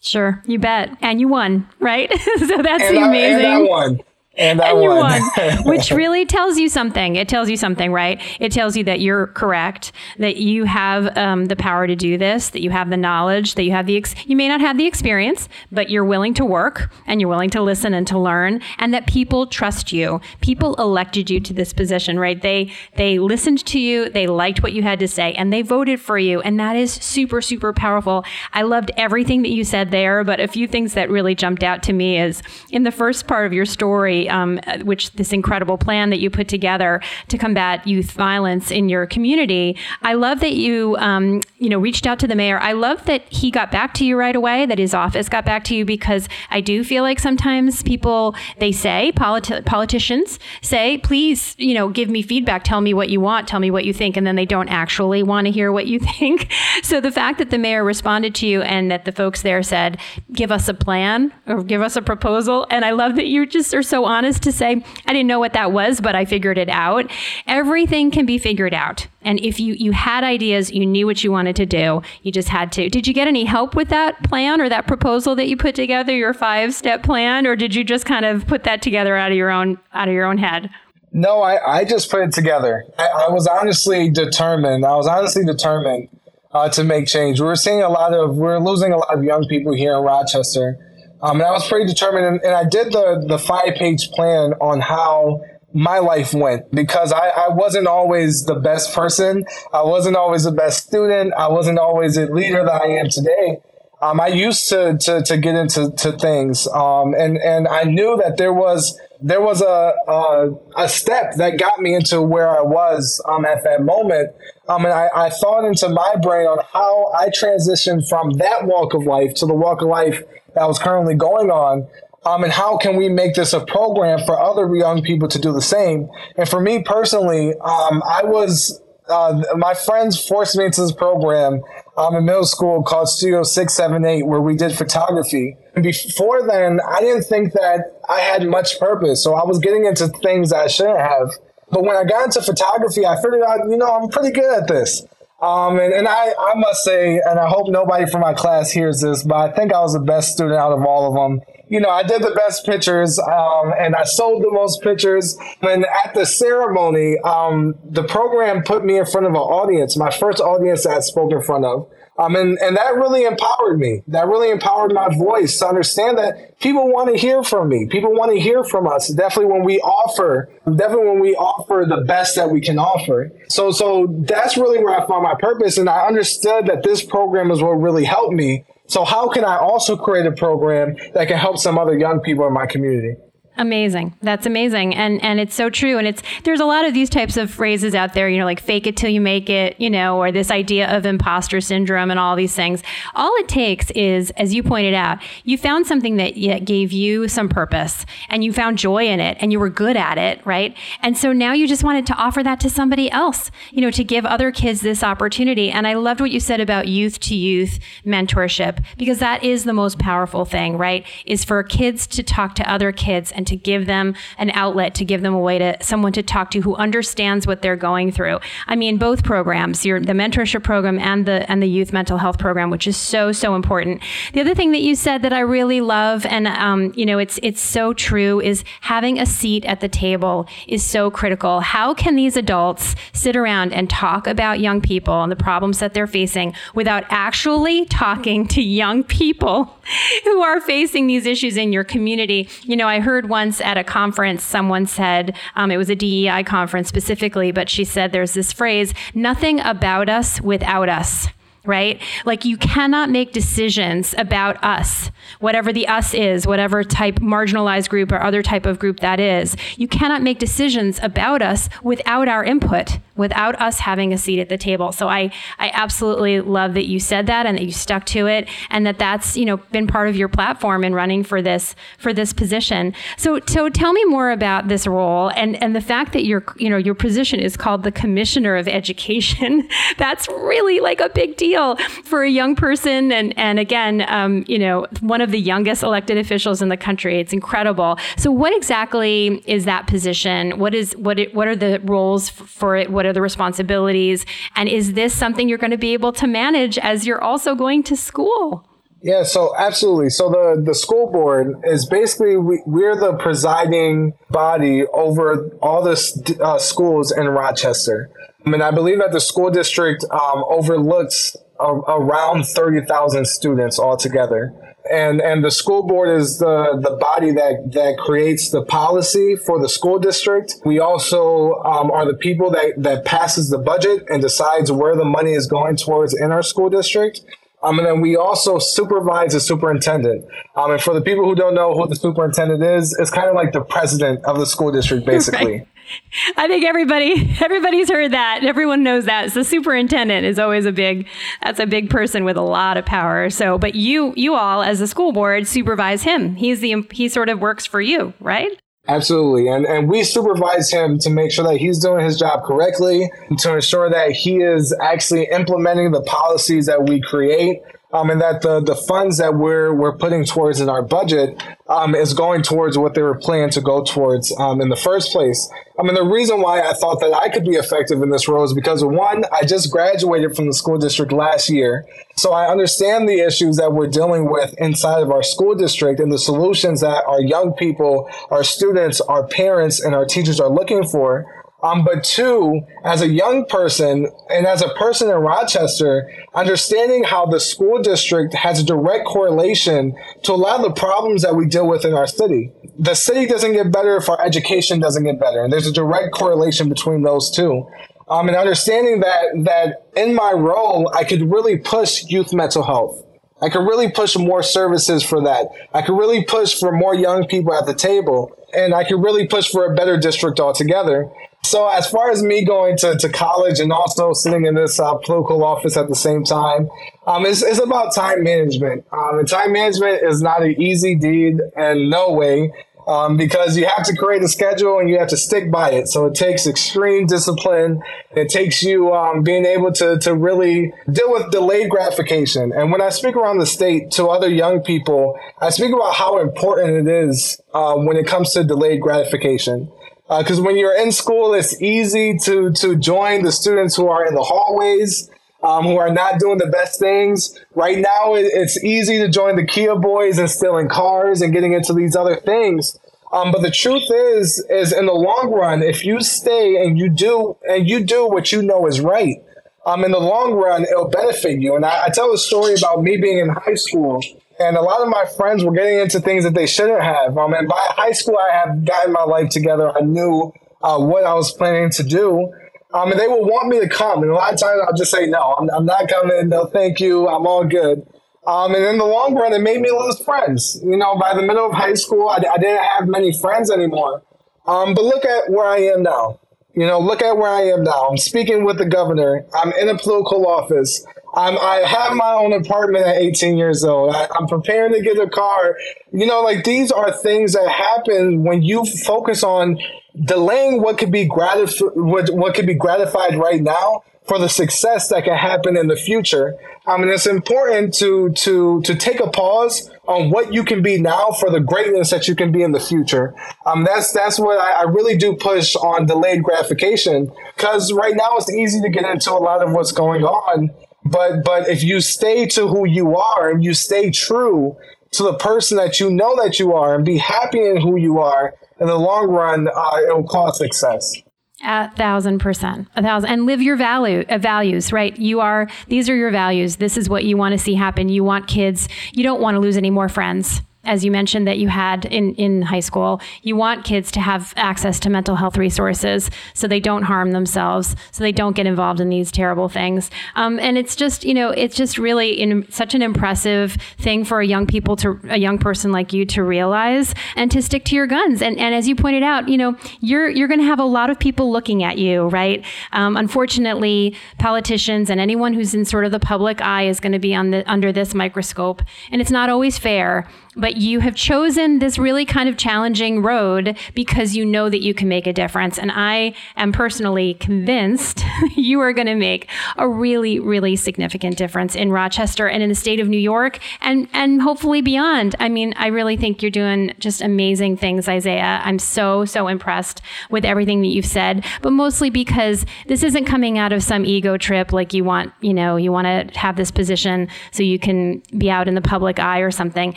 Sure, 0.06 0.40
you 0.46 0.58
bet. 0.58 0.96
And 1.02 1.20
you 1.20 1.28
won, 1.28 1.68
right? 1.80 2.08
so 2.38 2.62
that's 2.62 2.84
and 2.84 2.96
amazing. 2.96 3.44
I, 3.44 3.54
and 3.54 3.68
I 3.68 3.68
won. 3.68 4.00
And, 4.38 4.60
and 4.60 4.82
you 4.82 4.90
won, 4.90 5.22
which 5.64 5.90
really 5.90 6.26
tells 6.26 6.58
you 6.58 6.68
something. 6.68 7.16
It 7.16 7.28
tells 7.28 7.48
you 7.48 7.56
something, 7.56 7.90
right? 7.90 8.20
It 8.38 8.52
tells 8.52 8.76
you 8.76 8.84
that 8.84 9.00
you're 9.00 9.28
correct, 9.28 9.92
that 10.18 10.36
you 10.36 10.64
have 10.64 11.16
um, 11.16 11.46
the 11.46 11.56
power 11.56 11.86
to 11.86 11.96
do 11.96 12.18
this, 12.18 12.50
that 12.50 12.60
you 12.60 12.70
have 12.70 12.90
the 12.90 12.98
knowledge, 12.98 13.54
that 13.54 13.62
you 13.62 13.72
have 13.72 13.86
the 13.86 13.96
ex- 13.96 14.14
you 14.26 14.36
may 14.36 14.48
not 14.48 14.60
have 14.60 14.76
the 14.76 14.86
experience, 14.86 15.48
but 15.72 15.88
you're 15.88 16.04
willing 16.04 16.34
to 16.34 16.44
work 16.44 16.92
and 17.06 17.20
you're 17.20 17.30
willing 17.30 17.50
to 17.50 17.62
listen 17.62 17.94
and 17.94 18.06
to 18.08 18.18
learn, 18.18 18.60
and 18.78 18.92
that 18.92 19.06
people 19.06 19.46
trust 19.46 19.92
you. 19.92 20.20
People 20.42 20.74
elected 20.74 21.30
you 21.30 21.40
to 21.40 21.54
this 21.54 21.72
position, 21.72 22.18
right? 22.18 22.40
They 22.42 22.72
they 22.96 23.18
listened 23.18 23.64
to 23.66 23.78
you, 23.78 24.10
they 24.10 24.26
liked 24.26 24.62
what 24.62 24.74
you 24.74 24.82
had 24.82 24.98
to 24.98 25.08
say, 25.08 25.32
and 25.32 25.50
they 25.50 25.62
voted 25.62 25.98
for 25.98 26.18
you, 26.18 26.40
and 26.42 26.60
that 26.60 26.76
is 26.76 26.92
super 26.92 27.40
super 27.40 27.72
powerful. 27.72 28.24
I 28.52 28.62
loved 28.62 28.90
everything 28.98 29.42
that 29.42 29.50
you 29.50 29.64
said 29.64 29.90
there, 29.90 30.24
but 30.24 30.40
a 30.40 30.48
few 30.48 30.66
things 30.66 30.92
that 30.92 31.08
really 31.08 31.34
jumped 31.34 31.62
out 31.62 31.82
to 31.84 31.94
me 31.94 32.20
is 32.20 32.42
in 32.70 32.82
the 32.82 32.92
first 32.92 33.26
part 33.26 33.46
of 33.46 33.54
your 33.54 33.64
story 33.64 34.25
um, 34.28 34.60
which 34.82 35.12
this 35.12 35.32
incredible 35.32 35.78
plan 35.78 36.10
that 36.10 36.20
you 36.20 36.30
put 36.30 36.48
together 36.48 37.00
to 37.28 37.38
combat 37.38 37.86
youth 37.86 38.12
violence 38.12 38.70
in 38.70 38.88
your 38.88 39.06
community. 39.06 39.76
I 40.02 40.14
love 40.14 40.40
that 40.40 40.54
you, 40.54 40.96
um, 40.98 41.42
you 41.58 41.68
know, 41.68 41.78
reached 41.78 42.06
out 42.06 42.18
to 42.20 42.26
the 42.26 42.34
mayor. 42.34 42.58
I 42.58 42.72
love 42.72 43.04
that 43.06 43.24
he 43.32 43.50
got 43.50 43.70
back 43.70 43.94
to 43.94 44.04
you 44.04 44.16
right 44.16 44.36
away. 44.36 44.66
That 44.66 44.78
his 44.78 44.94
office 44.94 45.28
got 45.28 45.44
back 45.44 45.64
to 45.64 45.74
you 45.74 45.84
because 45.84 46.28
I 46.50 46.60
do 46.60 46.84
feel 46.84 47.02
like 47.02 47.18
sometimes 47.18 47.82
people 47.82 48.34
they 48.58 48.72
say 48.72 49.12
politi- 49.14 49.64
politicians 49.64 50.38
say, 50.62 50.98
please, 50.98 51.54
you 51.58 51.74
know, 51.74 51.88
give 51.88 52.08
me 52.08 52.22
feedback, 52.22 52.64
tell 52.64 52.80
me 52.80 52.94
what 52.94 53.08
you 53.08 53.20
want, 53.20 53.48
tell 53.48 53.60
me 53.60 53.70
what 53.70 53.84
you 53.84 53.92
think, 53.92 54.16
and 54.16 54.26
then 54.26 54.36
they 54.36 54.46
don't 54.46 54.68
actually 54.68 55.22
want 55.22 55.46
to 55.46 55.50
hear 55.50 55.72
what 55.72 55.86
you 55.86 55.98
think. 56.18 56.52
So 56.82 57.00
the 57.00 57.12
fact 57.12 57.38
that 57.38 57.50
the 57.50 57.58
mayor 57.58 57.84
responded 57.84 58.34
to 58.36 58.46
you 58.46 58.62
and 58.62 58.90
that 58.90 59.04
the 59.04 59.12
folks 59.12 59.42
there 59.42 59.62
said, 59.62 59.98
give 60.32 60.50
us 60.50 60.68
a 60.68 60.74
plan 60.74 61.32
or 61.46 61.62
give 61.62 61.82
us 61.82 61.96
a 61.96 62.02
proposal, 62.02 62.66
and 62.70 62.84
I 62.84 62.90
love 62.90 63.16
that 63.16 63.26
you 63.26 63.46
just 63.46 63.74
are 63.74 63.82
so 63.82 64.04
honest 64.04 64.15
honest 64.16 64.42
to 64.44 64.52
say, 64.52 64.82
I 65.06 65.12
didn't 65.12 65.26
know 65.26 65.38
what 65.38 65.52
that 65.52 65.72
was, 65.72 66.00
but 66.00 66.14
I 66.14 66.24
figured 66.24 66.58
it 66.58 66.68
out. 66.68 67.10
Everything 67.46 68.10
can 68.10 68.26
be 68.26 68.38
figured 68.38 68.74
out. 68.74 69.06
And 69.22 69.38
if 69.40 69.60
you, 69.60 69.74
you 69.74 69.92
had 69.92 70.24
ideas, 70.24 70.70
you 70.70 70.86
knew 70.86 71.06
what 71.06 71.22
you 71.22 71.32
wanted 71.32 71.56
to 71.56 71.66
do, 71.66 72.02
you 72.22 72.32
just 72.32 72.48
had 72.48 72.72
to. 72.72 72.88
Did 72.88 73.06
you 73.06 73.14
get 73.14 73.28
any 73.28 73.44
help 73.44 73.74
with 73.74 73.88
that 73.88 74.22
plan 74.22 74.60
or 74.60 74.68
that 74.68 74.86
proposal 74.86 75.34
that 75.36 75.48
you 75.48 75.56
put 75.56 75.74
together, 75.74 76.14
your 76.14 76.34
five 76.34 76.74
step 76.74 77.02
plan, 77.02 77.46
or 77.46 77.56
did 77.56 77.74
you 77.74 77.84
just 77.84 78.06
kind 78.06 78.24
of 78.24 78.46
put 78.46 78.64
that 78.64 78.82
together 78.82 79.16
out 79.16 79.32
of 79.32 79.36
your 79.36 79.50
own 79.50 79.78
out 79.92 80.08
of 80.08 80.14
your 80.14 80.24
own 80.24 80.38
head? 80.38 80.70
No, 81.12 81.40
I, 81.40 81.78
I 81.78 81.84
just 81.84 82.10
put 82.10 82.20
it 82.20 82.32
together. 82.32 82.84
I, 82.98 83.26
I 83.28 83.30
was 83.30 83.46
honestly 83.46 84.10
determined. 84.10 84.84
I 84.84 84.96
was 84.96 85.06
honestly 85.06 85.44
determined 85.44 86.08
uh, 86.52 86.68
to 86.70 86.84
make 86.84 87.06
change. 87.06 87.40
We 87.40 87.46
were 87.46 87.56
seeing 87.56 87.82
a 87.82 87.88
lot 87.88 88.12
of, 88.12 88.36
we 88.36 88.42
we're 88.42 88.58
losing 88.58 88.92
a 88.92 88.98
lot 88.98 89.14
of 89.14 89.24
young 89.24 89.46
people 89.48 89.74
here 89.74 89.94
in 89.96 90.02
Rochester. 90.02 90.78
Um, 91.22 91.40
and 91.40 91.44
I 91.44 91.52
was 91.52 91.66
pretty 91.68 91.86
determined, 91.86 92.26
and, 92.26 92.40
and 92.42 92.54
I 92.54 92.64
did 92.68 92.92
the, 92.92 93.24
the 93.26 93.38
five 93.38 93.74
page 93.76 94.10
plan 94.10 94.52
on 94.60 94.80
how 94.80 95.42
my 95.72 95.98
life 95.98 96.32
went 96.32 96.70
because 96.70 97.12
I, 97.12 97.28
I 97.28 97.48
wasn't 97.50 97.86
always 97.86 98.44
the 98.44 98.54
best 98.54 98.94
person. 98.94 99.44
I 99.72 99.82
wasn't 99.82 100.16
always 100.16 100.44
the 100.44 100.52
best 100.52 100.86
student. 100.86 101.34
I 101.34 101.48
wasn't 101.48 101.78
always 101.78 102.14
the 102.14 102.26
leader 102.26 102.64
that 102.64 102.82
I 102.82 102.86
am 102.98 103.08
today. 103.10 103.60
Um, 104.00 104.20
I 104.20 104.28
used 104.28 104.68
to, 104.70 104.96
to, 104.98 105.22
to 105.22 105.36
get 105.38 105.54
into 105.54 105.90
to 105.90 106.12
things, 106.12 106.68
um, 106.68 107.14
and 107.14 107.38
and 107.38 107.66
I 107.66 107.84
knew 107.84 108.20
that 108.22 108.36
there 108.36 108.52
was 108.52 108.98
there 109.22 109.40
was 109.40 109.62
a, 109.62 109.94
a, 110.06 110.50
a 110.76 110.88
step 110.88 111.36
that 111.36 111.58
got 111.58 111.80
me 111.80 111.94
into 111.94 112.20
where 112.20 112.48
I 112.48 112.60
was 112.60 113.22
um, 113.26 113.46
at 113.46 113.64
that 113.64 113.82
moment, 113.82 114.34
um, 114.68 114.84
and 114.84 114.92
I, 114.92 115.08
I 115.14 115.30
thought 115.30 115.64
into 115.64 115.88
my 115.88 116.14
brain 116.20 116.46
on 116.46 116.58
how 116.74 117.10
I 117.14 117.30
transitioned 117.30 118.06
from 118.06 118.32
that 118.32 118.66
walk 118.66 118.92
of 118.92 119.04
life 119.04 119.32
to 119.36 119.46
the 119.46 119.54
walk 119.54 119.80
of 119.80 119.88
life 119.88 120.22
that 120.56 120.66
was 120.66 120.78
currently 120.78 121.14
going 121.14 121.50
on, 121.50 121.86
um, 122.24 122.42
and 122.42 122.52
how 122.52 122.76
can 122.76 122.96
we 122.96 123.08
make 123.08 123.34
this 123.34 123.52
a 123.52 123.64
program 123.64 124.18
for 124.26 124.38
other 124.38 124.74
young 124.74 125.02
people 125.02 125.28
to 125.28 125.38
do 125.38 125.52
the 125.52 125.62
same? 125.62 126.08
And 126.36 126.48
for 126.48 126.60
me 126.60 126.82
personally, 126.82 127.52
um, 127.60 128.02
I 128.04 128.22
was 128.24 128.82
uh, 129.08 129.40
my 129.56 129.74
friends 129.74 130.20
forced 130.26 130.56
me 130.56 130.64
into 130.64 130.80
this 130.80 130.92
program 130.92 131.62
um, 131.96 132.16
in 132.16 132.24
middle 132.24 132.44
school 132.44 132.82
called 132.82 133.08
Studio 133.08 133.42
678, 133.44 134.26
where 134.26 134.40
we 134.40 134.56
did 134.56 134.72
photography. 134.72 135.56
And 135.74 135.84
before 135.84 136.46
then, 136.46 136.80
I 136.80 137.00
didn't 137.00 137.22
think 137.22 137.52
that 137.52 138.00
I 138.08 138.20
had 138.20 138.46
much 138.48 138.80
purpose. 138.80 139.22
So 139.22 139.34
I 139.34 139.44
was 139.44 139.58
getting 139.58 139.86
into 139.86 140.08
things 140.08 140.52
I 140.52 140.66
shouldn't 140.66 140.98
have. 140.98 141.30
But 141.70 141.82
when 141.82 141.96
I 141.96 142.04
got 142.04 142.24
into 142.24 142.42
photography, 142.42 143.06
I 143.06 143.16
figured 143.16 143.42
out, 143.42 143.58
you 143.68 143.76
know, 143.76 143.94
I'm 143.94 144.08
pretty 144.08 144.30
good 144.30 144.62
at 144.62 144.68
this. 144.68 145.04
Um, 145.40 145.78
and, 145.78 145.92
and 145.92 146.08
I, 146.08 146.32
I 146.38 146.54
must 146.56 146.82
say, 146.82 147.20
and 147.24 147.38
I 147.38 147.48
hope 147.48 147.68
nobody 147.68 148.10
from 148.10 148.22
my 148.22 148.32
class 148.32 148.70
hears 148.70 149.00
this, 149.00 149.22
but 149.22 149.36
I 149.36 149.52
think 149.52 149.72
I 149.72 149.80
was 149.80 149.92
the 149.92 150.00
best 150.00 150.32
student 150.32 150.58
out 150.58 150.72
of 150.72 150.84
all 150.84 151.08
of 151.08 151.14
them 151.14 151.40
you 151.68 151.80
know, 151.80 151.88
I 151.88 152.02
did 152.02 152.22
the 152.22 152.30
best 152.30 152.64
pictures, 152.64 153.18
um, 153.18 153.72
and 153.78 153.96
I 153.96 154.04
sold 154.04 154.42
the 154.42 154.50
most 154.52 154.82
pictures. 154.82 155.36
And 155.62 155.84
at 155.84 156.14
the 156.14 156.24
ceremony, 156.24 157.18
um, 157.24 157.74
the 157.84 158.04
program 158.04 158.62
put 158.62 158.84
me 158.84 158.98
in 158.98 159.06
front 159.06 159.26
of 159.26 159.32
an 159.32 159.38
audience, 159.38 159.96
my 159.96 160.10
first 160.10 160.40
audience 160.40 160.84
that 160.84 160.96
I 160.96 161.00
spoke 161.00 161.32
in 161.32 161.42
front 161.42 161.64
of. 161.64 161.90
Um, 162.18 162.34
and, 162.36 162.58
and 162.58 162.76
that 162.76 162.94
really 162.94 163.24
empowered 163.24 163.78
me. 163.78 164.02
That 164.08 164.26
really 164.26 164.50
empowered 164.50 164.92
my 164.92 165.14
voice 165.14 165.58
to 165.58 165.66
understand 165.66 166.18
that 166.18 166.58
people 166.60 166.90
want 166.90 167.10
to 167.10 167.18
hear 167.18 167.42
from 167.42 167.68
me. 167.68 167.86
People 167.86 168.12
want 168.12 168.32
to 168.32 168.40
hear 168.40 168.64
from 168.64 168.86
us. 168.86 169.08
Definitely 169.08 169.52
when 169.52 169.64
we 169.64 169.78
offer, 169.80 170.48
definitely 170.64 171.06
when 171.06 171.20
we 171.20 171.34
offer 171.34 171.84
the 171.88 172.02
best 172.02 172.36
that 172.36 172.50
we 172.50 172.60
can 172.60 172.78
offer. 172.78 173.30
So, 173.48 173.70
so 173.70 174.06
that's 174.20 174.56
really 174.56 174.82
where 174.82 174.98
I 174.98 175.06
found 175.06 175.22
my 175.22 175.34
purpose. 175.38 175.76
And 175.78 175.88
I 175.88 176.06
understood 176.06 176.66
that 176.66 176.82
this 176.82 177.04
program 177.04 177.50
is 177.50 177.60
what 177.60 177.72
really 177.72 178.04
helped 178.04 178.34
me 178.34 178.64
so 178.88 179.04
how 179.04 179.28
can 179.28 179.44
I 179.44 179.56
also 179.56 179.96
create 179.96 180.26
a 180.26 180.32
program 180.32 180.96
that 181.14 181.28
can 181.28 181.38
help 181.38 181.58
some 181.58 181.78
other 181.78 181.98
young 181.98 182.20
people 182.20 182.46
in 182.46 182.52
my 182.52 182.66
community? 182.66 183.16
Amazing. 183.58 184.14
That's 184.20 184.44
amazing. 184.44 184.94
And 184.94 185.22
and 185.22 185.40
it's 185.40 185.54
so 185.54 185.70
true. 185.70 185.96
And 185.96 186.06
it's 186.06 186.22
there's 186.44 186.60
a 186.60 186.66
lot 186.66 186.84
of 186.84 186.92
these 186.92 187.08
types 187.08 187.38
of 187.38 187.50
phrases 187.50 187.94
out 187.94 188.12
there, 188.12 188.28
you 188.28 188.38
know, 188.38 188.44
like 188.44 188.60
fake 188.60 188.86
it 188.86 188.98
till 188.98 189.08
you 189.08 189.20
make 189.20 189.48
it, 189.48 189.80
you 189.80 189.88
know, 189.88 190.18
or 190.18 190.30
this 190.30 190.50
idea 190.50 190.94
of 190.94 191.06
imposter 191.06 191.62
syndrome 191.62 192.10
and 192.10 192.20
all 192.20 192.36
these 192.36 192.54
things. 192.54 192.82
All 193.14 193.34
it 193.36 193.48
takes 193.48 193.90
is, 193.92 194.30
as 194.32 194.52
you 194.52 194.62
pointed 194.62 194.92
out, 194.92 195.18
you 195.44 195.56
found 195.56 195.86
something 195.86 196.16
that 196.16 196.34
gave 196.66 196.92
you 196.92 197.28
some 197.28 197.48
purpose 197.48 198.04
and 198.28 198.44
you 198.44 198.52
found 198.52 198.76
joy 198.76 199.06
in 199.06 199.20
it 199.20 199.38
and 199.40 199.52
you 199.52 199.58
were 199.58 199.70
good 199.70 199.96
at 199.96 200.18
it, 200.18 200.44
right? 200.44 200.76
And 201.00 201.16
so 201.16 201.32
now 201.32 201.54
you 201.54 201.66
just 201.66 201.82
wanted 201.82 202.06
to 202.08 202.14
offer 202.14 202.42
that 202.42 202.60
to 202.60 202.68
somebody 202.68 203.10
else, 203.10 203.50
you 203.70 203.80
know, 203.80 203.90
to 203.90 204.04
give 204.04 204.26
other 204.26 204.52
kids 204.52 204.82
this 204.82 205.02
opportunity. 205.02 205.70
And 205.70 205.86
I 205.86 205.94
loved 205.94 206.20
what 206.20 206.30
you 206.30 206.40
said 206.40 206.60
about 206.60 206.88
youth 206.88 207.20
to 207.20 207.34
youth 207.34 207.78
mentorship 208.04 208.84
because 208.98 209.18
that 209.20 209.42
is 209.42 209.64
the 209.64 209.72
most 209.72 209.98
powerful 209.98 210.44
thing, 210.44 210.76
right? 210.76 211.06
Is 211.24 211.42
for 211.42 211.62
kids 211.62 212.06
to 212.08 212.22
talk 212.22 212.54
to 212.56 212.70
other 212.70 212.92
kids 212.92 213.32
and 213.32 213.45
to 213.46 213.56
give 213.56 213.86
them 213.86 214.14
an 214.38 214.50
outlet, 214.50 214.94
to 214.96 215.04
give 215.04 215.22
them 215.22 215.34
a 215.34 215.38
way 215.38 215.58
to 215.58 215.76
someone 215.80 216.12
to 216.12 216.22
talk 216.22 216.50
to 216.52 216.60
who 216.60 216.74
understands 216.76 217.46
what 217.46 217.62
they're 217.62 217.76
going 217.76 218.12
through. 218.12 218.38
I 218.66 218.76
mean, 218.76 218.98
both 218.98 219.24
programs, 219.24 219.84
your 219.84 220.00
the 220.00 220.12
mentorship 220.12 220.62
program 220.62 220.98
and 220.98 221.26
the 221.26 221.50
and 221.50 221.62
the 221.62 221.68
youth 221.68 221.92
mental 221.92 222.18
health 222.18 222.38
program, 222.38 222.70
which 222.70 222.86
is 222.86 222.96
so 222.96 223.32
so 223.32 223.54
important. 223.54 224.02
The 224.32 224.40
other 224.40 224.54
thing 224.54 224.72
that 224.72 224.82
you 224.82 224.94
said 224.94 225.22
that 225.22 225.32
I 225.32 225.40
really 225.40 225.80
love, 225.80 226.26
and 226.26 226.46
um, 226.46 226.92
you 226.96 227.06
know, 227.06 227.18
it's 227.18 227.38
it's 227.42 227.60
so 227.60 227.92
true, 227.92 228.40
is 228.40 228.64
having 228.82 229.18
a 229.18 229.26
seat 229.26 229.64
at 229.64 229.80
the 229.80 229.88
table 229.88 230.48
is 230.66 230.84
so 230.84 231.10
critical. 231.10 231.60
How 231.60 231.94
can 231.94 232.16
these 232.16 232.36
adults 232.36 232.94
sit 233.12 233.36
around 233.36 233.72
and 233.72 233.88
talk 233.88 234.26
about 234.26 234.60
young 234.60 234.80
people 234.80 235.22
and 235.22 235.30
the 235.30 235.36
problems 235.36 235.78
that 235.78 235.94
they're 235.94 236.06
facing 236.06 236.54
without 236.74 237.04
actually 237.08 237.84
talking 237.86 238.46
to 238.48 238.62
young 238.62 239.02
people 239.04 239.75
who 240.24 240.42
are 240.42 240.60
facing 240.60 241.06
these 241.06 241.26
issues 241.26 241.56
in 241.56 241.72
your 241.72 241.84
community? 241.84 242.48
You 242.62 242.76
know, 242.76 242.88
I 242.88 243.00
heard 243.00 243.28
once 243.28 243.60
at 243.60 243.78
a 243.78 243.84
conference, 243.84 244.42
someone 244.42 244.86
said, 244.86 245.36
um, 245.54 245.70
it 245.70 245.76
was 245.76 245.90
a 245.90 245.94
DEI 245.94 246.42
conference 246.44 246.88
specifically, 246.88 247.52
but 247.52 247.68
she 247.68 247.84
said 247.84 248.12
there's 248.12 248.34
this 248.34 248.52
phrase, 248.52 248.94
nothing 249.14 249.60
about 249.60 250.08
us 250.08 250.40
without 250.40 250.88
us 250.88 251.28
right? 251.66 252.00
Like 252.24 252.44
you 252.44 252.56
cannot 252.56 253.10
make 253.10 253.32
decisions 253.32 254.14
about 254.18 254.62
us, 254.62 255.10
whatever 255.40 255.72
the 255.72 255.88
us 255.88 256.14
is, 256.14 256.46
whatever 256.46 256.84
type 256.84 257.16
marginalized 257.16 257.88
group 257.88 258.12
or 258.12 258.22
other 258.22 258.42
type 258.42 258.66
of 258.66 258.78
group 258.78 259.00
that 259.00 259.20
is. 259.20 259.56
You 259.76 259.88
cannot 259.88 260.22
make 260.22 260.38
decisions 260.38 260.98
about 261.02 261.42
us 261.42 261.68
without 261.82 262.28
our 262.28 262.44
input, 262.44 262.98
without 263.16 263.60
us 263.60 263.80
having 263.80 264.12
a 264.12 264.18
seat 264.18 264.40
at 264.40 264.48
the 264.48 264.58
table. 264.58 264.92
So 264.92 265.08
I 265.08 265.32
I 265.58 265.70
absolutely 265.72 266.40
love 266.40 266.74
that 266.74 266.86
you 266.86 267.00
said 267.00 267.26
that 267.26 267.46
and 267.46 267.58
that 267.58 267.64
you 267.64 267.72
stuck 267.72 268.06
to 268.06 268.26
it 268.26 268.48
and 268.70 268.86
that 268.86 268.98
that's, 268.98 269.36
you 269.36 269.44
know, 269.44 269.56
been 269.56 269.86
part 269.86 270.08
of 270.08 270.16
your 270.16 270.28
platform 270.28 270.84
in 270.84 270.94
running 270.94 271.24
for 271.24 271.42
this 271.42 271.74
for 271.98 272.12
this 272.12 272.32
position. 272.32 272.94
So 273.16 273.40
so 273.46 273.68
tell 273.68 273.92
me 273.92 274.04
more 274.04 274.30
about 274.30 274.68
this 274.68 274.86
role 274.86 275.30
and 275.30 275.60
and 275.62 275.74
the 275.74 275.80
fact 275.80 276.12
that 276.12 276.24
your 276.24 276.44
you 276.56 276.70
know, 276.70 276.76
your 276.76 276.94
position 276.94 277.40
is 277.40 277.56
called 277.56 277.82
the 277.82 277.92
Commissioner 277.92 278.56
of 278.56 278.68
Education. 278.68 279.68
that's 279.98 280.28
really 280.28 280.80
like 280.80 281.00
a 281.00 281.08
big 281.08 281.36
deal 281.36 281.55
deal 281.56 281.76
for 282.04 282.22
a 282.22 282.30
young 282.30 282.54
person. 282.54 283.12
And, 283.12 283.36
and 283.38 283.58
again, 283.58 284.04
um, 284.08 284.44
you 284.46 284.58
know, 284.58 284.86
one 285.00 285.20
of 285.20 285.30
the 285.30 285.40
youngest 285.40 285.82
elected 285.82 286.18
officials 286.18 286.62
in 286.62 286.68
the 286.68 286.76
country. 286.76 287.18
It's 287.20 287.32
incredible. 287.32 287.98
So 288.16 288.30
what 288.30 288.54
exactly 288.56 289.42
is 289.46 289.64
that 289.64 289.86
position? 289.86 290.58
What 290.58 290.74
is, 290.74 290.94
what, 290.96 291.18
it, 291.18 291.34
what 291.34 291.48
are 291.48 291.56
the 291.56 291.80
roles 291.84 292.28
for 292.28 292.76
it? 292.76 292.90
What 292.90 293.06
are 293.06 293.12
the 293.12 293.22
responsibilities? 293.22 294.24
And 294.54 294.68
is 294.68 294.92
this 294.92 295.14
something 295.14 295.48
you're 295.48 295.58
going 295.58 295.70
to 295.70 295.78
be 295.78 295.92
able 295.92 296.12
to 296.12 296.26
manage 296.26 296.78
as 296.78 297.06
you're 297.06 297.22
also 297.22 297.54
going 297.54 297.82
to 297.84 297.96
school? 297.96 298.68
Yeah, 299.02 299.22
so 299.22 299.54
absolutely. 299.56 300.10
So 300.10 300.30
the, 300.30 300.62
the 300.64 300.74
school 300.74 301.12
board 301.12 301.62
is 301.64 301.86
basically 301.86 302.36
we, 302.36 302.62
we're 302.66 302.96
the 302.96 303.14
presiding 303.14 304.14
body 304.30 304.84
over 304.92 305.50
all 305.62 305.82
the 305.82 306.38
uh, 306.42 306.58
schools 306.58 307.12
in 307.12 307.28
Rochester. 307.28 308.10
I 308.44 308.48
mean, 308.48 308.62
I 308.62 308.70
believe 308.70 308.98
that 308.98 309.12
the 309.12 309.20
school 309.20 309.50
district 309.50 310.04
um, 310.10 310.44
overlooks 310.48 311.36
around 311.60 312.46
30,000 312.46 313.26
students 313.26 313.78
altogether. 313.78 314.54
And, 314.90 315.20
and 315.20 315.44
the 315.44 315.50
school 315.50 315.82
board 315.82 316.08
is 316.08 316.38
the, 316.38 316.78
the 316.80 316.96
body 316.96 317.32
that, 317.32 317.72
that 317.72 317.98
creates 317.98 318.50
the 318.50 318.64
policy 318.64 319.36
for 319.36 319.60
the 319.60 319.68
school 319.68 319.98
district. 319.98 320.56
We 320.64 320.78
also 320.78 321.54
um, 321.64 321.90
are 321.90 322.06
the 322.06 322.16
people 322.16 322.50
that, 322.52 322.74
that 322.78 323.04
passes 323.04 323.50
the 323.50 323.58
budget 323.58 324.04
and 324.08 324.22
decides 324.22 324.70
where 324.70 324.94
the 324.94 325.04
money 325.04 325.32
is 325.32 325.46
going 325.46 325.76
towards 325.76 326.14
in 326.14 326.30
our 326.30 326.42
school 326.42 326.70
district. 326.70 327.20
Um, 327.62 327.78
and 327.78 327.86
then 327.86 328.00
we 328.00 328.16
also 328.16 328.58
supervise 328.58 329.32
the 329.32 329.40
superintendent. 329.40 330.24
Um, 330.54 330.70
and 330.70 330.80
for 330.80 330.94
the 330.94 331.00
people 331.00 331.24
who 331.24 331.34
don't 331.34 331.54
know 331.54 331.74
who 331.74 331.88
the 331.88 331.96
superintendent 331.96 332.62
is, 332.62 332.96
it's 332.98 333.10
kind 333.10 333.28
of 333.28 333.34
like 333.34 333.52
the 333.52 333.62
president 333.62 334.24
of 334.24 334.38
the 334.38 334.46
school 334.46 334.70
district, 334.70 335.04
basically. 335.14 335.58
Right. 335.58 335.68
I 336.36 336.48
think 336.48 336.64
everybody 336.64 337.36
everybody's 337.40 337.90
heard 337.90 338.12
that. 338.12 338.44
Everyone 338.44 338.82
knows 338.82 339.04
that. 339.04 339.32
So 339.32 339.42
superintendent 339.42 340.26
is 340.26 340.38
always 340.38 340.66
a 340.66 340.72
big 340.72 341.06
that's 341.42 341.60
a 341.60 341.66
big 341.66 341.90
person 341.90 342.24
with 342.24 342.36
a 342.36 342.42
lot 342.42 342.76
of 342.76 342.84
power. 342.84 343.30
So, 343.30 343.58
but 343.58 343.74
you 343.74 344.12
you 344.16 344.34
all 344.34 344.62
as 344.62 344.80
a 344.80 344.86
school 344.86 345.12
board 345.12 345.46
supervise 345.46 346.02
him. 346.02 346.36
He's 346.36 346.60
the 346.60 346.86
he 346.90 347.08
sort 347.08 347.28
of 347.28 347.40
works 347.40 347.66
for 347.66 347.80
you, 347.80 348.12
right? 348.20 348.50
Absolutely. 348.88 349.48
And 349.48 349.66
and 349.66 349.88
we 349.88 350.04
supervise 350.04 350.70
him 350.70 350.98
to 351.00 351.10
make 351.10 351.32
sure 351.32 351.44
that 351.44 351.56
he's 351.56 351.78
doing 351.78 352.04
his 352.04 352.18
job 352.18 352.44
correctly, 352.44 353.10
to 353.38 353.54
ensure 353.54 353.90
that 353.90 354.12
he 354.12 354.36
is 354.36 354.74
actually 354.80 355.28
implementing 355.32 355.90
the 355.90 356.02
policies 356.02 356.66
that 356.66 356.84
we 356.84 357.00
create 357.00 357.62
um, 357.92 358.10
and 358.10 358.20
that 358.20 358.42
the, 358.42 358.60
the 358.60 358.74
funds 358.74 359.18
that 359.18 359.34
we're 359.34 359.72
we're 359.72 359.96
putting 359.96 360.24
towards 360.24 360.60
in 360.60 360.68
our 360.68 360.82
budget 360.82 361.42
um, 361.68 361.94
is 361.94 362.14
going 362.14 362.42
towards 362.42 362.76
what 362.76 362.94
they 362.94 363.02
were 363.02 363.16
planned 363.16 363.52
to 363.52 363.60
go 363.60 363.84
towards 363.84 364.34
um, 364.38 364.60
in 364.60 364.68
the 364.68 364.76
first 364.76 365.12
place. 365.12 365.50
I 365.78 365.82
mean, 365.82 365.94
the 365.94 366.04
reason 366.04 366.40
why 366.40 366.62
I 366.62 366.72
thought 366.72 367.00
that 367.00 367.12
I 367.12 367.28
could 367.28 367.44
be 367.44 367.56
effective 367.56 368.02
in 368.02 368.10
this 368.10 368.28
role 368.28 368.44
is 368.44 368.54
because 368.54 368.82
one, 368.82 369.24
I 369.30 369.44
just 369.44 369.70
graduated 369.70 370.34
from 370.34 370.46
the 370.46 370.54
school 370.54 370.78
district 370.78 371.12
last 371.12 371.50
year, 371.50 371.86
so 372.16 372.32
I 372.32 372.50
understand 372.50 373.08
the 373.08 373.20
issues 373.20 373.56
that 373.56 373.72
we're 373.72 373.88
dealing 373.88 374.30
with 374.30 374.54
inside 374.58 375.02
of 375.02 375.10
our 375.10 375.22
school 375.22 375.54
district 375.54 376.00
and 376.00 376.10
the 376.10 376.18
solutions 376.18 376.80
that 376.80 377.04
our 377.06 377.20
young 377.20 377.52
people, 377.52 378.08
our 378.30 378.42
students, 378.42 379.00
our 379.02 379.26
parents, 379.26 379.80
and 379.80 379.94
our 379.94 380.04
teachers 380.04 380.40
are 380.40 380.50
looking 380.50 380.84
for. 380.84 381.35
Um, 381.66 381.84
but 381.84 382.04
two, 382.04 382.64
as 382.84 383.02
a 383.02 383.08
young 383.08 383.44
person 383.46 384.08
and 384.30 384.46
as 384.46 384.62
a 384.62 384.68
person 384.74 385.10
in 385.10 385.16
Rochester, 385.16 386.08
understanding 386.32 387.02
how 387.02 387.26
the 387.26 387.40
school 387.40 387.82
district 387.82 388.34
has 388.34 388.60
a 388.60 388.64
direct 388.64 389.04
correlation 389.06 389.96
to 390.22 390.32
a 390.32 390.34
lot 390.34 390.60
of 390.60 390.62
the 390.62 390.80
problems 390.80 391.22
that 391.22 391.34
we 391.34 391.46
deal 391.46 391.66
with 391.66 391.84
in 391.84 391.92
our 391.92 392.06
city. 392.06 392.52
The 392.78 392.94
city 392.94 393.26
doesn't 393.26 393.52
get 393.52 393.72
better 393.72 393.96
if 393.96 394.08
our 394.08 394.24
education 394.24 394.78
doesn't 394.78 395.02
get 395.02 395.18
better. 395.18 395.42
And 395.42 395.52
there's 395.52 395.66
a 395.66 395.72
direct 395.72 396.14
correlation 396.14 396.68
between 396.68 397.02
those 397.02 397.32
two. 397.32 397.66
Um, 398.08 398.28
and 398.28 398.36
understanding 398.36 399.00
that, 399.00 399.24
that 399.44 399.86
in 399.96 400.14
my 400.14 400.30
role, 400.30 400.92
I 400.94 401.02
could 401.02 401.32
really 401.32 401.56
push 401.56 402.04
youth 402.04 402.32
mental 402.32 402.62
health. 402.62 403.04
I 403.42 403.48
could 403.48 403.66
really 403.66 403.90
push 403.90 404.16
more 404.16 404.44
services 404.44 405.02
for 405.02 405.20
that. 405.24 405.48
I 405.74 405.82
could 405.82 405.98
really 405.98 406.24
push 406.24 406.58
for 406.58 406.70
more 406.70 406.94
young 406.94 407.26
people 407.26 407.52
at 407.54 407.66
the 407.66 407.74
table. 407.74 408.30
And 408.54 408.72
I 408.72 408.84
could 408.84 409.02
really 409.02 409.26
push 409.26 409.50
for 409.50 409.70
a 409.70 409.74
better 409.74 409.96
district 409.96 410.38
altogether. 410.38 411.10
So 411.46 411.68
as 411.68 411.88
far 411.88 412.10
as 412.10 412.24
me 412.24 412.44
going 412.44 412.76
to, 412.78 412.96
to 412.96 413.08
college 413.08 413.60
and 413.60 413.72
also 413.72 414.12
sitting 414.12 414.46
in 414.46 414.56
this 414.56 414.80
uh, 414.80 414.94
political 414.94 415.44
office 415.44 415.76
at 415.76 415.88
the 415.88 415.94
same 415.94 416.24
time, 416.24 416.68
um, 417.06 417.24
it's, 417.24 417.40
it's 417.40 417.60
about 417.60 417.94
time 417.94 418.24
management. 418.24 418.84
Um, 418.90 419.20
and 419.20 419.28
time 419.28 419.52
management 419.52 420.02
is 420.02 420.20
not 420.20 420.42
an 420.42 420.60
easy 420.60 420.96
deed 420.96 421.38
and 421.56 421.88
no 421.88 422.10
way 422.10 422.52
um, 422.88 423.16
because 423.16 423.56
you 423.56 423.64
have 423.66 423.86
to 423.86 423.94
create 423.94 424.22
a 424.22 424.28
schedule 424.28 424.80
and 424.80 424.88
you 424.88 424.98
have 424.98 425.08
to 425.08 425.16
stick 425.16 425.48
by 425.48 425.70
it. 425.70 425.86
So 425.86 426.06
it 426.06 426.16
takes 426.16 426.48
extreme 426.48 427.06
discipline. 427.06 427.80
It 428.16 428.28
takes 428.28 428.64
you 428.64 428.92
um, 428.92 429.22
being 429.22 429.44
able 429.44 429.72
to, 429.74 429.98
to 430.00 430.14
really 430.14 430.72
deal 430.90 431.12
with 431.12 431.30
delayed 431.30 431.70
gratification. 431.70 432.52
And 432.52 432.72
when 432.72 432.80
I 432.80 432.88
speak 432.88 433.14
around 433.14 433.38
the 433.38 433.46
state 433.46 433.92
to 433.92 434.08
other 434.08 434.28
young 434.28 434.62
people, 434.62 435.16
I 435.40 435.50
speak 435.50 435.72
about 435.72 435.94
how 435.94 436.18
important 436.18 436.88
it 436.88 437.08
is 437.08 437.40
uh, 437.54 437.76
when 437.76 437.96
it 437.96 438.06
comes 438.08 438.32
to 438.32 438.42
delayed 438.42 438.80
gratification 438.80 439.70
because 440.08 440.38
uh, 440.38 440.42
when 440.42 440.56
you're 440.56 440.76
in 440.76 440.92
school, 440.92 441.34
it's 441.34 441.60
easy 441.60 442.16
to 442.18 442.52
to 442.52 442.76
join 442.76 443.24
the 443.24 443.32
students 443.32 443.76
who 443.76 443.88
are 443.88 444.06
in 444.06 444.14
the 444.14 444.22
hallways, 444.22 445.10
um, 445.42 445.64
who 445.64 445.76
are 445.76 445.92
not 445.92 446.20
doing 446.20 446.38
the 446.38 446.46
best 446.46 446.78
things. 446.78 447.36
Right 447.54 447.78
now, 447.78 448.14
it, 448.14 448.26
it's 448.32 448.62
easy 448.62 448.98
to 448.98 449.08
join 449.08 449.36
the 449.36 449.44
Kia 449.44 449.74
boys 449.76 450.18
and 450.18 450.30
stealing 450.30 450.68
cars 450.68 451.22
and 451.22 451.32
getting 451.32 451.52
into 451.52 451.72
these 451.72 451.96
other 451.96 452.16
things. 452.16 452.78
Um, 453.12 453.32
but 453.32 453.42
the 453.42 453.50
truth 453.50 453.88
is, 453.90 454.44
is 454.50 454.72
in 454.72 454.86
the 454.86 454.92
long 454.92 455.32
run, 455.32 455.62
if 455.62 455.84
you 455.84 456.00
stay 456.00 456.56
and 456.56 456.78
you 456.78 456.88
do 456.88 457.36
and 457.48 457.68
you 457.68 457.84
do 457.84 458.06
what 458.06 458.32
you 458.32 458.42
know 458.42 458.66
is 458.66 458.80
right, 458.80 459.16
um, 459.64 459.84
in 459.84 459.90
the 459.90 460.00
long 460.00 460.34
run, 460.34 460.62
it'll 460.64 460.88
benefit 460.88 461.40
you. 461.40 461.56
And 461.56 461.64
I, 461.64 461.86
I 461.86 461.88
tell 461.88 462.12
a 462.12 462.18
story 462.18 462.54
about 462.54 462.82
me 462.82 462.96
being 462.96 463.18
in 463.18 463.28
high 463.30 463.54
school 463.54 464.02
and 464.38 464.56
a 464.56 464.62
lot 464.62 464.80
of 464.80 464.88
my 464.88 465.06
friends 465.16 465.44
were 465.44 465.52
getting 465.52 465.78
into 465.80 466.00
things 466.00 466.24
that 466.24 466.34
they 466.34 466.46
shouldn't 466.46 466.82
have. 466.82 467.16
Um, 467.16 467.32
and 467.32 467.48
by 467.48 467.56
high 467.58 467.92
school, 467.92 468.18
I 468.18 468.36
had 468.36 468.66
gotten 468.66 468.92
my 468.92 469.04
life 469.04 469.30
together. 469.30 469.76
I 469.76 469.80
knew 469.80 470.32
uh, 470.62 470.78
what 470.78 471.04
I 471.04 471.14
was 471.14 471.32
planning 471.32 471.70
to 471.70 471.82
do. 471.82 472.32
Um, 472.74 472.90
and 472.90 473.00
they 473.00 473.08
would 473.08 473.24
want 473.24 473.48
me 473.48 473.60
to 473.60 473.68
come. 473.68 474.02
And 474.02 474.10
a 474.10 474.14
lot 474.14 474.34
of 474.34 474.38
times 474.38 474.60
I'll 474.66 474.76
just 474.76 474.90
say, 474.90 475.06
no, 475.06 475.36
I'm, 475.38 475.48
I'm 475.50 475.64
not 475.64 475.88
coming. 475.88 476.28
No, 476.28 476.46
thank 476.46 476.80
you. 476.80 477.08
I'm 477.08 477.26
all 477.26 477.44
good. 477.44 477.86
Um, 478.26 478.54
and 478.54 478.64
in 478.64 478.78
the 478.78 478.84
long 478.84 479.14
run, 479.14 479.32
it 479.32 479.40
made 479.40 479.60
me 479.60 479.70
lose 479.70 480.00
friends. 480.00 480.60
You 480.62 480.76
know, 480.76 480.98
by 480.98 481.14
the 481.14 481.22
middle 481.22 481.46
of 481.46 481.52
high 481.52 481.74
school, 481.74 482.08
I, 482.08 482.16
I 482.16 482.38
didn't 482.38 482.62
have 482.62 482.88
many 482.88 483.12
friends 483.12 483.50
anymore. 483.50 484.02
Um, 484.46 484.74
but 484.74 484.84
look 484.84 485.04
at 485.04 485.30
where 485.30 485.46
I 485.46 485.58
am 485.58 485.82
now. 485.82 486.20
You 486.54 486.66
know, 486.66 486.78
look 486.80 487.02
at 487.02 487.16
where 487.16 487.30
I 487.30 487.42
am 487.42 487.62
now. 487.62 487.88
I'm 487.90 487.98
speaking 487.98 488.44
with 488.44 488.58
the 488.58 488.64
governor. 488.64 489.24
I'm 489.34 489.52
in 489.52 489.68
a 489.68 489.78
political 489.78 490.26
office. 490.26 490.84
I'm, 491.16 491.38
I 491.38 491.66
have 491.66 491.94
my 491.94 492.12
own 492.12 492.34
apartment 492.34 492.84
at 492.84 492.96
18 492.96 493.38
years 493.38 493.64
old. 493.64 493.94
I, 493.94 494.06
am 494.20 494.26
preparing 494.26 494.74
to 494.74 494.82
get 494.82 494.98
a 494.98 495.08
car. 495.08 495.56
You 495.90 496.04
know, 496.04 496.20
like 496.20 496.44
these 496.44 496.70
are 496.70 496.92
things 496.92 497.32
that 497.32 497.48
happen 497.48 498.22
when 498.22 498.42
you 498.42 498.66
focus 498.66 499.24
on 499.24 499.58
delaying 499.98 500.60
what 500.60 500.76
could 500.76 500.92
be 500.92 501.08
gratif- 501.08 501.74
what, 501.74 502.10
what 502.10 502.34
could 502.34 502.46
be 502.46 502.54
gratified 502.54 503.16
right 503.16 503.42
now 503.42 503.82
for 504.06 504.18
the 504.18 504.28
success 504.28 504.90
that 504.90 505.04
can 505.04 505.16
happen 505.16 505.56
in 505.56 505.68
the 505.68 505.74
future. 505.74 506.36
I 506.66 506.76
mean, 506.76 506.90
it's 506.90 507.06
important 507.06 507.72
to 507.74 508.10
to 508.10 508.60
to 508.62 508.74
take 508.74 509.00
a 509.00 509.08
pause 509.08 509.70
on 509.88 510.10
what 510.10 510.34
you 510.34 510.44
can 510.44 510.62
be 510.62 510.78
now 510.78 511.10
for 511.12 511.30
the 511.30 511.40
greatness 511.40 511.90
that 511.90 512.08
you 512.08 512.14
can 512.14 512.30
be 512.30 512.42
in 512.42 512.52
the 512.52 512.60
future. 512.60 513.14
Um, 513.46 513.64
that's 513.64 513.92
that's 513.92 514.18
what 514.18 514.38
I, 514.38 514.60
I 514.60 514.62
really 514.64 514.96
do 514.96 515.16
push 515.16 515.56
on 515.56 515.86
delayed 515.86 516.22
gratification 516.22 517.10
because 517.36 517.72
right 517.72 517.94
now 517.96 518.16
it's 518.16 518.30
easy 518.30 518.60
to 518.60 518.68
get 518.68 518.84
into 518.84 519.12
a 519.12 519.14
lot 519.14 519.42
of 519.42 519.52
what's 519.52 519.72
going 519.72 520.04
on 520.04 520.50
but 520.90 521.24
but 521.24 521.48
if 521.48 521.62
you 521.62 521.80
stay 521.80 522.26
to 522.26 522.48
who 522.48 522.66
you 522.66 522.96
are 522.96 523.30
and 523.30 523.44
you 523.44 523.54
stay 523.54 523.90
true 523.90 524.56
to 524.92 525.02
the 525.02 525.14
person 525.14 525.56
that 525.56 525.80
you 525.80 525.90
know 525.90 526.16
that 526.22 526.38
you 526.38 526.54
are 526.54 526.74
and 526.74 526.84
be 526.84 526.98
happy 526.98 527.44
in 527.44 527.60
who 527.60 527.76
you 527.76 527.98
are, 527.98 528.34
in 528.60 528.66
the 528.66 528.78
long 528.78 529.08
run, 529.08 529.48
uh, 529.48 529.76
it 529.78 529.94
will 529.94 530.06
cause 530.06 530.38
success. 530.38 530.96
A 531.44 531.70
thousand 531.72 532.18
percent, 532.20 532.68
a 532.76 532.82
thousand, 532.82 533.10
and 533.10 533.26
live 533.26 533.42
your 533.42 533.56
value 533.56 534.04
uh, 534.08 534.16
values. 534.16 534.72
Right, 534.72 534.96
you 534.96 535.20
are. 535.20 535.48
These 535.68 535.90
are 535.90 535.94
your 535.94 536.10
values. 536.10 536.56
This 536.56 536.76
is 536.76 536.88
what 536.88 537.04
you 537.04 537.16
want 537.16 537.32
to 537.32 537.38
see 537.38 537.54
happen. 537.54 537.88
You 537.90 538.04
want 538.04 538.26
kids. 538.26 538.68
You 538.92 539.02
don't 539.02 539.20
want 539.20 539.34
to 539.34 539.40
lose 539.40 539.56
any 539.56 539.70
more 539.70 539.88
friends 539.88 540.40
as 540.66 540.84
you 540.84 540.90
mentioned 540.90 541.26
that 541.26 541.38
you 541.38 541.48
had 541.48 541.84
in, 541.86 542.14
in 542.16 542.42
high 542.42 542.60
school, 542.60 543.00
you 543.22 543.36
want 543.36 543.64
kids 543.64 543.90
to 543.92 544.00
have 544.00 544.34
access 544.36 544.78
to 544.80 544.90
mental 544.90 545.16
health 545.16 545.38
resources 545.38 546.10
so 546.34 546.46
they 546.46 546.60
don't 546.60 546.82
harm 546.82 547.12
themselves, 547.12 547.74
so 547.92 548.02
they 548.02 548.12
don't 548.12 548.36
get 548.36 548.46
involved 548.46 548.80
in 548.80 548.88
these 548.88 549.10
terrible 549.10 549.48
things. 549.48 549.90
Um, 550.16 550.38
and 550.40 550.58
it's 550.58 550.76
just, 550.76 551.04
you 551.04 551.14
know, 551.14 551.30
it's 551.30 551.56
just 551.56 551.78
really 551.78 552.10
in, 552.20 552.50
such 552.50 552.74
an 552.74 552.82
impressive 552.82 553.56
thing 553.78 554.04
for 554.04 554.20
a 554.20 554.26
young 554.26 554.46
people 554.46 554.76
to, 554.76 555.00
a 555.08 555.18
young 555.18 555.38
person 555.38 555.72
like 555.72 555.92
you 555.92 556.04
to 556.06 556.22
realize 556.22 556.94
and 557.14 557.30
to 557.30 557.40
stick 557.40 557.64
to 557.66 557.74
your 557.74 557.86
guns. 557.86 558.20
And, 558.20 558.38
and 558.38 558.54
as 558.54 558.68
you 558.68 558.74
pointed 558.74 559.02
out, 559.02 559.28
you 559.28 559.38
know, 559.38 559.56
you're, 559.80 560.08
you're 560.08 560.28
going 560.28 560.40
to 560.40 560.46
have 560.46 560.58
a 560.58 560.64
lot 560.64 560.90
of 560.90 560.98
people 560.98 561.30
looking 561.30 561.62
at 561.62 561.78
you, 561.78 562.08
right? 562.08 562.44
Um, 562.72 562.96
unfortunately, 562.96 563.96
politicians 564.18 564.90
and 564.90 565.00
anyone 565.00 565.32
who's 565.32 565.54
in 565.54 565.64
sort 565.64 565.84
of 565.84 565.92
the 565.92 566.00
public 566.00 566.40
eye 566.40 566.66
is 566.66 566.80
going 566.80 566.92
to 566.92 566.98
be 566.98 567.14
on 567.14 567.30
the, 567.30 567.48
under 567.50 567.72
this 567.72 567.94
microscope. 567.94 568.62
And 568.90 569.00
it's 569.00 569.10
not 569.10 569.30
always 569.30 569.58
fair 569.58 570.08
but 570.36 570.55
you 570.56 570.80
have 570.80 570.94
chosen 570.94 571.58
this 571.58 571.78
really 571.78 572.04
kind 572.04 572.28
of 572.28 572.36
challenging 572.36 573.02
road 573.02 573.56
because 573.74 574.16
you 574.16 574.24
know 574.24 574.48
that 574.48 574.62
you 574.62 574.74
can 574.74 574.88
make 574.88 575.06
a 575.06 575.12
difference. 575.12 575.58
And 575.58 575.70
I 575.72 576.14
am 576.36 576.52
personally 576.52 577.14
convinced 577.14 578.04
you 578.36 578.60
are 578.60 578.72
going 578.72 578.86
to 578.86 578.94
make 578.94 579.28
a 579.56 579.68
really, 579.68 580.18
really 580.18 580.56
significant 580.56 581.16
difference 581.16 581.54
in 581.54 581.70
Rochester 581.70 582.28
and 582.28 582.42
in 582.42 582.48
the 582.48 582.54
state 582.54 582.80
of 582.80 582.88
New 582.88 582.98
York 582.98 583.38
and, 583.60 583.88
and 583.92 584.22
hopefully 584.22 584.62
beyond. 584.62 585.14
I 585.20 585.28
mean, 585.28 585.54
I 585.56 585.68
really 585.68 585.96
think 585.96 586.22
you're 586.22 586.30
doing 586.30 586.72
just 586.78 587.02
amazing 587.02 587.56
things, 587.56 587.88
Isaiah. 587.88 588.40
I'm 588.44 588.58
so, 588.58 589.04
so 589.04 589.28
impressed 589.28 589.82
with 590.10 590.24
everything 590.24 590.62
that 590.62 590.68
you've 590.68 590.86
said, 590.86 591.24
but 591.42 591.50
mostly 591.50 591.90
because 591.90 592.46
this 592.66 592.82
isn't 592.82 593.04
coming 593.04 593.38
out 593.38 593.52
of 593.52 593.62
some 593.62 593.84
ego 593.84 594.16
trip 594.16 594.52
like 594.52 594.72
you 594.72 594.84
want, 594.84 595.12
you 595.20 595.34
know, 595.34 595.56
you 595.56 595.70
want 595.72 595.86
to 595.86 596.18
have 596.18 596.36
this 596.36 596.50
position 596.50 597.08
so 597.30 597.42
you 597.42 597.58
can 597.58 598.02
be 598.16 598.30
out 598.30 598.48
in 598.48 598.54
the 598.54 598.60
public 598.60 598.98
eye 598.98 599.20
or 599.20 599.30
something. 599.30 599.74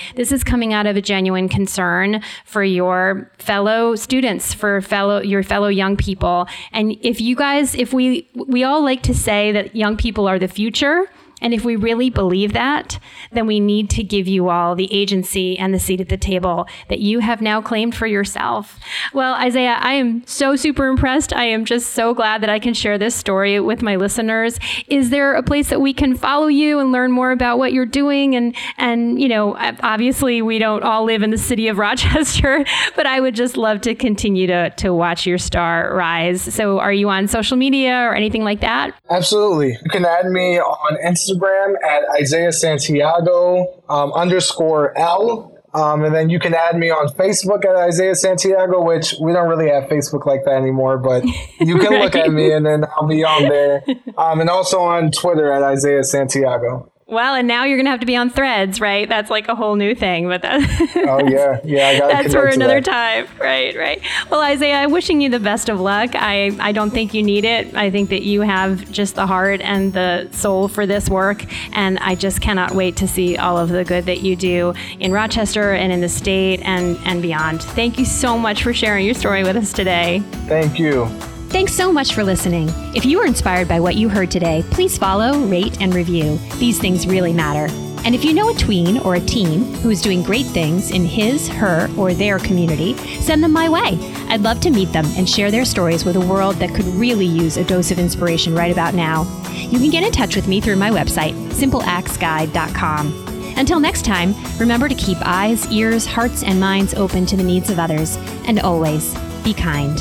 This 0.15 0.31
is 0.31 0.43
coming 0.43 0.68
out 0.73 0.85
of 0.85 0.95
a 0.95 1.01
genuine 1.01 1.49
concern 1.49 2.21
for 2.45 2.63
your 2.63 3.31
fellow 3.37 3.95
students, 3.95 4.53
for 4.53 4.81
fellow 4.81 5.21
your 5.21 5.43
fellow 5.43 5.67
young 5.67 5.97
people. 5.97 6.47
And 6.71 6.97
if 7.01 7.21
you 7.21 7.35
guys, 7.35 7.75
if 7.75 7.93
we 7.93 8.29
we 8.35 8.63
all 8.63 8.83
like 8.83 9.03
to 9.03 9.13
say 9.13 9.51
that 9.51 9.75
young 9.75 9.97
people 9.97 10.27
are 10.27 10.39
the 10.39 10.47
future, 10.47 11.09
and 11.41 11.53
if 11.53 11.63
we 11.63 11.75
really 11.75 12.09
believe 12.09 12.53
that, 12.53 12.99
then 13.31 13.47
we 13.47 13.59
need 13.59 13.89
to 13.91 14.03
give 14.03 14.27
you 14.27 14.49
all 14.49 14.75
the 14.75 14.91
agency 14.93 15.57
and 15.57 15.73
the 15.73 15.79
seat 15.79 16.01
at 16.01 16.09
the 16.09 16.17
table 16.17 16.67
that 16.89 16.99
you 16.99 17.19
have 17.19 17.41
now 17.41 17.61
claimed 17.61 17.95
for 17.95 18.07
yourself. 18.07 18.79
Well, 19.13 19.35
Isaiah, 19.35 19.77
I 19.79 19.93
am 19.93 20.25
so 20.25 20.55
super 20.55 20.87
impressed. 20.87 21.33
I 21.33 21.45
am 21.45 21.65
just 21.65 21.93
so 21.93 22.13
glad 22.13 22.41
that 22.41 22.49
I 22.49 22.59
can 22.59 22.73
share 22.73 22.97
this 22.97 23.15
story 23.15 23.59
with 23.59 23.81
my 23.81 23.95
listeners. 23.95 24.59
Is 24.87 25.09
there 25.09 25.35
a 25.35 25.43
place 25.43 25.69
that 25.69 25.81
we 25.81 25.93
can 25.93 26.15
follow 26.15 26.47
you 26.47 26.79
and 26.79 26.91
learn 26.91 27.11
more 27.11 27.31
about 27.31 27.57
what 27.57 27.73
you're 27.73 27.85
doing? 27.85 28.35
And, 28.35 28.55
and, 28.77 29.21
you 29.21 29.27
know, 29.27 29.55
obviously 29.57 30.41
we 30.41 30.59
don't 30.59 30.83
all 30.83 31.05
live 31.05 31.23
in 31.23 31.29
the 31.29 31.37
city 31.37 31.67
of 31.67 31.77
Rochester, 31.89 32.65
but 32.95 33.05
I 33.05 33.19
would 33.19 33.35
just 33.35 33.57
love 33.57 33.81
to 33.81 33.95
continue 33.95 34.47
to, 34.47 34.69
to 34.71 34.93
watch 34.93 35.25
your 35.25 35.37
star 35.37 35.95
rise. 35.95 36.41
So 36.41 36.79
are 36.79 36.93
you 36.93 37.09
on 37.09 37.27
social 37.27 37.57
media 37.57 38.01
or 38.01 38.13
anything 38.13 38.43
like 38.43 38.61
that? 38.61 38.93
Absolutely. 39.09 39.77
You 39.83 39.89
can 39.89 40.05
add 40.05 40.25
me 40.25 40.59
on 40.59 40.97
Instagram 41.05 41.28
Instagram 41.29 41.73
at 41.83 42.03
Isaiah 42.19 42.51
Santiago 42.51 43.81
um, 43.89 44.11
underscore 44.13 44.97
L. 44.97 45.55
Um, 45.73 46.03
and 46.03 46.15
then 46.15 46.31
you 46.31 46.39
can 46.39 46.55
add 46.55 46.77
me 46.77 46.89
on 46.89 47.09
Facebook 47.09 47.63
at 47.63 47.75
Isaiah 47.75 48.15
Santiago, 48.15 48.83
which 48.83 49.13
we 49.21 49.33
don't 49.33 49.47
really 49.47 49.69
have 49.69 49.83
Facebook 49.83 50.25
like 50.25 50.43
that 50.45 50.55
anymore, 50.55 50.97
but 50.97 51.23
you 51.59 51.77
can 51.77 51.91
right. 51.91 52.01
look 52.01 52.15
at 52.15 52.31
me 52.31 52.51
and 52.53 52.65
then 52.65 52.85
I'll 52.85 53.07
be 53.07 53.23
on 53.23 53.43
there. 53.43 53.83
Um, 54.17 54.41
and 54.41 54.49
also 54.49 54.79
on 54.79 55.11
Twitter 55.11 55.51
at 55.51 55.61
Isaiah 55.61 56.03
Santiago. 56.03 56.91
Well, 57.09 57.33
and 57.33 57.47
now 57.47 57.63
you're 57.63 57.77
going 57.77 57.87
to 57.87 57.91
have 57.91 58.01
to 58.01 58.05
be 58.05 58.15
on 58.15 58.29
threads, 58.29 58.79
right? 58.79 59.09
That's 59.09 59.31
like 59.31 59.47
a 59.47 59.55
whole 59.55 59.75
new 59.75 59.95
thing, 59.95 60.27
but 60.27 60.43
that 60.43 60.61
Oh 60.95 61.27
yeah. 61.27 61.59
Yeah, 61.63 61.99
That's 62.07 62.33
for 62.33 62.45
another 62.45 62.81
time. 62.81 63.27
Right, 63.39 63.75
right. 63.75 63.99
Well, 64.29 64.41
Isaiah, 64.41 64.75
I'm 64.75 64.91
wishing 64.91 65.19
you 65.19 65.29
the 65.29 65.39
best 65.39 65.69
of 65.69 65.79
luck. 65.79 66.11
I 66.13 66.51
I 66.59 66.71
don't 66.71 66.91
think 66.91 67.15
you 67.15 67.23
need 67.23 67.45
it. 67.45 67.73
I 67.75 67.89
think 67.89 68.09
that 68.09 68.21
you 68.21 68.41
have 68.41 68.91
just 68.91 69.15
the 69.15 69.25
heart 69.25 69.59
and 69.61 69.91
the 69.91 70.29
soul 70.31 70.67
for 70.67 70.85
this 70.85 71.09
work, 71.09 71.43
and 71.75 71.97
I 71.99 72.13
just 72.13 72.41
cannot 72.41 72.71
wait 72.71 72.95
to 72.97 73.07
see 73.07 73.37
all 73.37 73.57
of 73.57 73.69
the 73.69 73.83
good 73.83 74.05
that 74.05 74.21
you 74.21 74.35
do 74.35 74.75
in 74.99 75.11
Rochester 75.11 75.73
and 75.73 75.91
in 75.91 76.01
the 76.01 76.09
state 76.09 76.61
and 76.61 76.99
and 77.05 77.23
beyond. 77.23 77.63
Thank 77.63 77.97
you 77.97 78.05
so 78.05 78.37
much 78.37 78.61
for 78.61 78.71
sharing 78.71 79.05
your 79.05 79.15
story 79.15 79.43
with 79.43 79.55
us 79.55 79.73
today. 79.73 80.19
Thank 80.47 80.77
you. 80.77 81.09
Thanks 81.49 81.73
so 81.73 81.91
much 81.91 82.13
for 82.13 82.23
listening. 82.23 82.69
If 82.93 83.05
you 83.05 83.17
were 83.17 83.25
inspired 83.25 83.67
by 83.67 83.79
what 83.79 83.95
you 83.95 84.07
heard 84.07 84.29
today, 84.29 84.63
please 84.69 84.99
follow, 84.99 85.39
rate, 85.45 85.81
and 85.81 85.95
review. 85.95 86.37
These 86.57 86.79
things 86.79 87.07
really 87.07 87.33
matter. 87.33 87.73
And 88.05 88.13
if 88.13 88.23
you 88.23 88.33
know 88.33 88.49
a 88.49 88.53
tween 88.53 88.99
or 88.99 89.15
a 89.15 89.19
teen 89.19 89.73
who 89.77 89.89
is 89.89 89.99
doing 89.99 90.21
great 90.21 90.45
things 90.45 90.91
in 90.91 91.05
his, 91.05 91.47
her, 91.49 91.89
or 91.97 92.13
their 92.13 92.37
community, 92.37 92.95
send 93.19 93.43
them 93.43 93.51
my 93.51 93.67
way. 93.67 93.97
I'd 94.29 94.41
love 94.41 94.61
to 94.61 94.69
meet 94.69 94.93
them 94.93 95.05
and 95.17 95.27
share 95.27 95.49
their 95.49 95.65
stories 95.65 96.05
with 96.05 96.17
a 96.17 96.25
world 96.25 96.57
that 96.57 96.73
could 96.75 96.85
really 96.85 97.25
use 97.25 97.57
a 97.57 97.63
dose 97.63 97.89
of 97.89 97.97
inspiration 97.97 98.53
right 98.53 98.71
about 98.71 98.93
now. 98.93 99.23
You 99.51 99.79
can 99.79 99.89
get 99.89 100.03
in 100.03 100.11
touch 100.11 100.35
with 100.35 100.47
me 100.47 100.61
through 100.61 100.75
my 100.75 100.91
website, 100.91 101.33
simpleactsguide.com. 101.49 103.25
Until 103.57 103.79
next 103.79 104.05
time, 104.05 104.35
remember 104.59 104.87
to 104.87 104.95
keep 104.95 105.17
eyes, 105.21 105.69
ears, 105.71 106.05
hearts, 106.05 106.43
and 106.43 106.59
minds 106.59 106.93
open 106.93 107.25
to 107.25 107.35
the 107.35 107.43
needs 107.43 107.71
of 107.71 107.79
others, 107.79 108.17
and 108.45 108.59
always 108.59 109.17
be 109.43 109.53
kind. 109.53 109.99